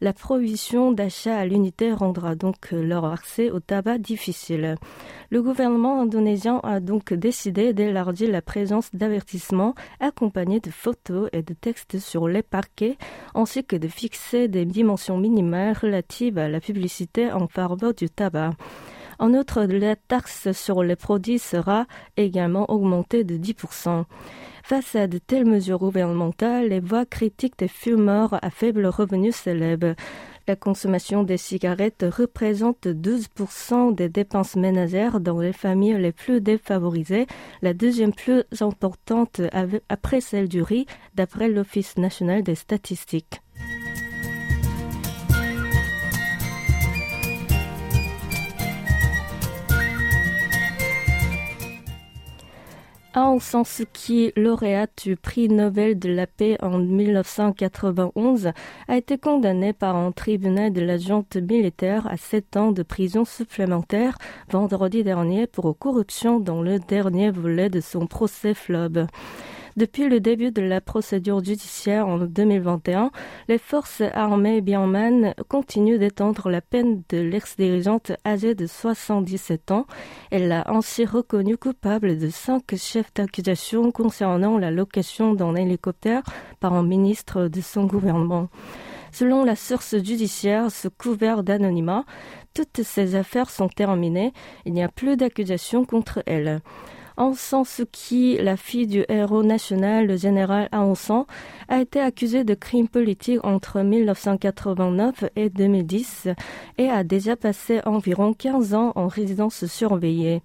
La 0.00 0.12
prohibition 0.12 0.92
d'achat 0.92 1.36
à 1.36 1.44
l'unité 1.44 1.92
rendra 1.92 2.36
donc 2.36 2.70
leur 2.70 3.04
accès 3.04 3.50
au 3.50 3.58
tabac 3.58 3.98
difficile. 3.98 4.76
Le 5.30 5.42
gouvernement 5.42 6.00
indonésien 6.00 6.58
a 6.62 6.80
donc 6.80 7.12
décidé 7.12 7.74
d'élargir 7.74 8.30
la 8.30 8.40
présence 8.40 8.88
d'avertissements 8.94 9.74
accompagnés 10.00 10.60
de 10.60 10.70
photos 10.70 11.28
et 11.34 11.42
de 11.42 11.52
textes 11.52 11.98
sur 11.98 12.28
les 12.28 12.42
parquets, 12.42 12.96
ainsi 13.34 13.62
que 13.62 13.76
de 13.76 13.88
fixer 13.88 14.48
des 14.48 14.64
dimensions 14.64 15.18
minimales 15.18 15.76
relatives 15.78 16.38
à 16.38 16.48
la 16.48 16.60
publicité 16.60 17.30
en 17.30 17.46
faveur 17.46 17.92
du 17.92 18.08
tabac. 18.08 18.52
En 19.18 19.34
outre, 19.34 19.64
la 19.64 19.96
taxe 19.96 20.52
sur 20.52 20.82
les 20.82 20.96
produits 20.96 21.38
sera 21.38 21.86
également 22.16 22.70
augmentée 22.70 23.24
de 23.24 23.36
10%. 23.36 24.04
Face 24.62 24.94
à 24.94 25.08
de 25.08 25.18
telles 25.18 25.44
mesures 25.44 25.78
gouvernementales, 25.78 26.68
les 26.68 26.80
voix 26.80 27.04
critiques 27.04 27.58
des 27.58 27.68
fumeurs 27.68 28.38
à 28.42 28.48
faible 28.48 28.86
revenu 28.86 29.32
s'élèvent. 29.32 29.94
La 30.48 30.56
consommation 30.56 31.24
des 31.24 31.36
cigarettes 31.36 32.06
représente 32.08 32.86
12% 32.86 33.94
des 33.94 34.08
dépenses 34.08 34.56
ménagères 34.56 35.20
dans 35.20 35.40
les 35.40 35.52
familles 35.52 35.98
les 35.98 36.10
plus 36.10 36.40
défavorisées, 36.40 37.26
la 37.60 37.74
deuxième 37.74 38.14
plus 38.14 38.44
importante 38.62 39.42
après 39.90 40.22
celle 40.22 40.48
du 40.48 40.62
riz, 40.62 40.86
d'après 41.14 41.50
l'Office 41.50 41.98
national 41.98 42.42
des 42.42 42.54
statistiques. 42.54 43.42
Aung 53.18 53.40
San 53.40 53.64
Suu 53.64 53.84
Kyi, 53.92 54.32
du 55.04 55.16
prix 55.16 55.48
Nobel 55.48 55.98
de 55.98 56.08
la 56.08 56.28
paix 56.28 56.56
en 56.62 56.78
1991, 56.78 58.52
a 58.86 58.96
été 58.96 59.18
condamnée 59.18 59.72
par 59.72 59.96
un 59.96 60.12
tribunal 60.12 60.72
de 60.72 60.80
la 60.80 60.98
militaire 61.36 62.06
à 62.06 62.16
sept 62.16 62.56
ans 62.56 62.70
de 62.70 62.84
prison 62.84 63.24
supplémentaire 63.24 64.18
vendredi 64.48 65.02
dernier 65.02 65.48
pour 65.48 65.66
corruption 65.74 66.38
dans 66.38 66.62
le 66.62 66.78
dernier 66.78 67.32
volet 67.32 67.68
de 67.70 67.80
son 67.80 68.06
procès 68.06 68.54
FLOB. 68.54 69.08
Depuis 69.78 70.08
le 70.08 70.18
début 70.18 70.50
de 70.50 70.60
la 70.60 70.80
procédure 70.80 71.38
judiciaire 71.38 72.08
en 72.08 72.18
2021, 72.18 73.12
les 73.46 73.58
forces 73.58 74.02
armées 74.12 74.60
birmanes 74.60 75.34
continuent 75.46 76.00
d'étendre 76.00 76.50
la 76.50 76.60
peine 76.60 77.04
de 77.10 77.18
l'ex-dirigeante 77.18 78.10
âgée 78.26 78.56
de 78.56 78.66
77 78.66 79.70
ans. 79.70 79.86
Elle 80.32 80.48
l'a 80.48 80.64
ainsi 80.66 81.04
reconnue 81.04 81.56
coupable 81.56 82.18
de 82.18 82.28
cinq 82.28 82.74
chefs 82.74 83.14
d'accusation 83.14 83.92
concernant 83.92 84.58
la 84.58 84.72
location 84.72 85.34
d'un 85.34 85.54
hélicoptère 85.54 86.24
par 86.58 86.72
un 86.72 86.82
ministre 86.82 87.46
de 87.46 87.60
son 87.60 87.84
gouvernement. 87.84 88.48
Selon 89.12 89.44
la 89.44 89.54
source 89.54 89.96
judiciaire, 90.02 90.72
sous 90.72 90.90
couvert 90.90 91.44
d'anonymat, 91.44 92.04
toutes 92.52 92.82
ces 92.82 93.14
affaires 93.14 93.48
sont 93.48 93.68
terminées. 93.68 94.32
Il 94.66 94.72
n'y 94.72 94.82
a 94.82 94.88
plus 94.88 95.16
d'accusations 95.16 95.84
contre 95.84 96.20
elle. 96.26 96.62
Aung 97.18 97.34
San 97.34 97.64
Suu 97.64 97.84
Kyi, 97.84 98.38
la 98.40 98.56
fille 98.56 98.86
du 98.86 99.04
héros 99.08 99.42
national, 99.42 100.06
le 100.06 100.16
général 100.16 100.68
Aung 100.72 100.94
San, 100.94 101.24
a 101.68 101.80
été 101.80 102.00
accusée 102.00 102.44
de 102.44 102.54
crimes 102.54 102.86
politiques 102.86 103.44
entre 103.44 103.80
1989 103.80 105.24
et 105.34 105.50
2010 105.50 106.28
et 106.78 106.88
a 106.88 107.02
déjà 107.02 107.34
passé 107.34 107.80
environ 107.86 108.34
15 108.34 108.74
ans 108.74 108.92
en 108.94 109.08
résidence 109.08 109.66
surveillée. 109.66 110.42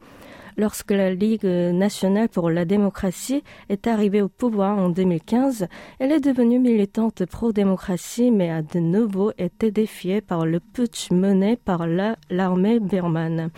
Lorsque 0.57 0.91
la 0.91 1.13
Ligue 1.13 1.45
nationale 1.45 2.29
pour 2.29 2.49
la 2.49 2.65
démocratie 2.65 3.43
est 3.69 3.87
arrivée 3.87 4.21
au 4.21 4.29
pouvoir 4.29 4.77
en 4.77 4.89
2015, 4.89 5.67
elle 5.99 6.11
est 6.11 6.19
devenue 6.19 6.59
militante 6.59 7.25
pro-démocratie 7.25 8.29
mais 8.29 8.49
a 8.49 8.61
de 8.61 8.79
nouveau 8.79 9.31
été 9.37 9.71
défiée 9.71 10.21
par 10.21 10.45
le 10.45 10.59
putsch 10.59 11.11
mené 11.11 11.55
par 11.55 11.87
l'armée 12.29 12.79
birmane. 12.79 13.49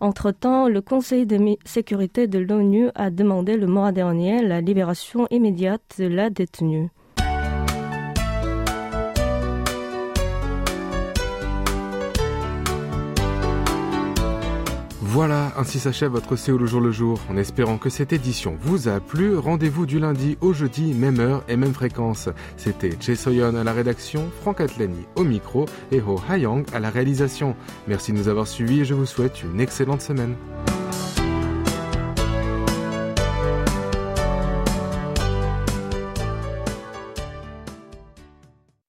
Entre-temps, 0.00 0.68
le 0.68 0.80
Conseil 0.80 1.26
de 1.26 1.38
sécurité 1.64 2.26
de 2.26 2.40
l'ONU 2.40 2.88
a 2.96 3.10
demandé 3.10 3.56
le 3.56 3.68
mois 3.68 3.92
dernier 3.92 4.42
la 4.42 4.60
libération 4.60 5.28
immédiate 5.30 5.82
de 5.98 6.06
la 6.06 6.28
détenue. 6.28 6.90
Voilà, 15.12 15.52
ainsi 15.58 15.78
s'achève 15.78 16.12
votre 16.12 16.36
CO 16.36 16.56
le 16.56 16.64
jour 16.64 16.80
le 16.80 16.90
jour. 16.90 17.20
En 17.28 17.36
espérant 17.36 17.76
que 17.76 17.90
cette 17.90 18.14
édition 18.14 18.56
vous 18.62 18.88
a 18.88 18.98
plu, 18.98 19.36
rendez-vous 19.36 19.84
du 19.84 19.98
lundi 19.98 20.38
au 20.40 20.54
jeudi, 20.54 20.94
même 20.94 21.20
heure 21.20 21.44
et 21.48 21.56
même 21.58 21.74
fréquence. 21.74 22.30
C'était 22.56 22.96
Che 22.98 23.14
Soyon 23.14 23.54
à 23.56 23.62
la 23.62 23.74
rédaction, 23.74 24.30
Franck 24.40 24.62
Atlani 24.62 25.04
au 25.14 25.24
micro 25.24 25.66
et 25.90 26.00
Ho 26.00 26.18
Hayang 26.30 26.64
à 26.72 26.80
la 26.80 26.88
réalisation. 26.88 27.54
Merci 27.88 28.14
de 28.14 28.16
nous 28.16 28.28
avoir 28.28 28.46
suivis 28.46 28.80
et 28.80 28.84
je 28.86 28.94
vous 28.94 29.04
souhaite 29.04 29.42
une 29.42 29.60
excellente 29.60 30.00
semaine. 30.00 30.34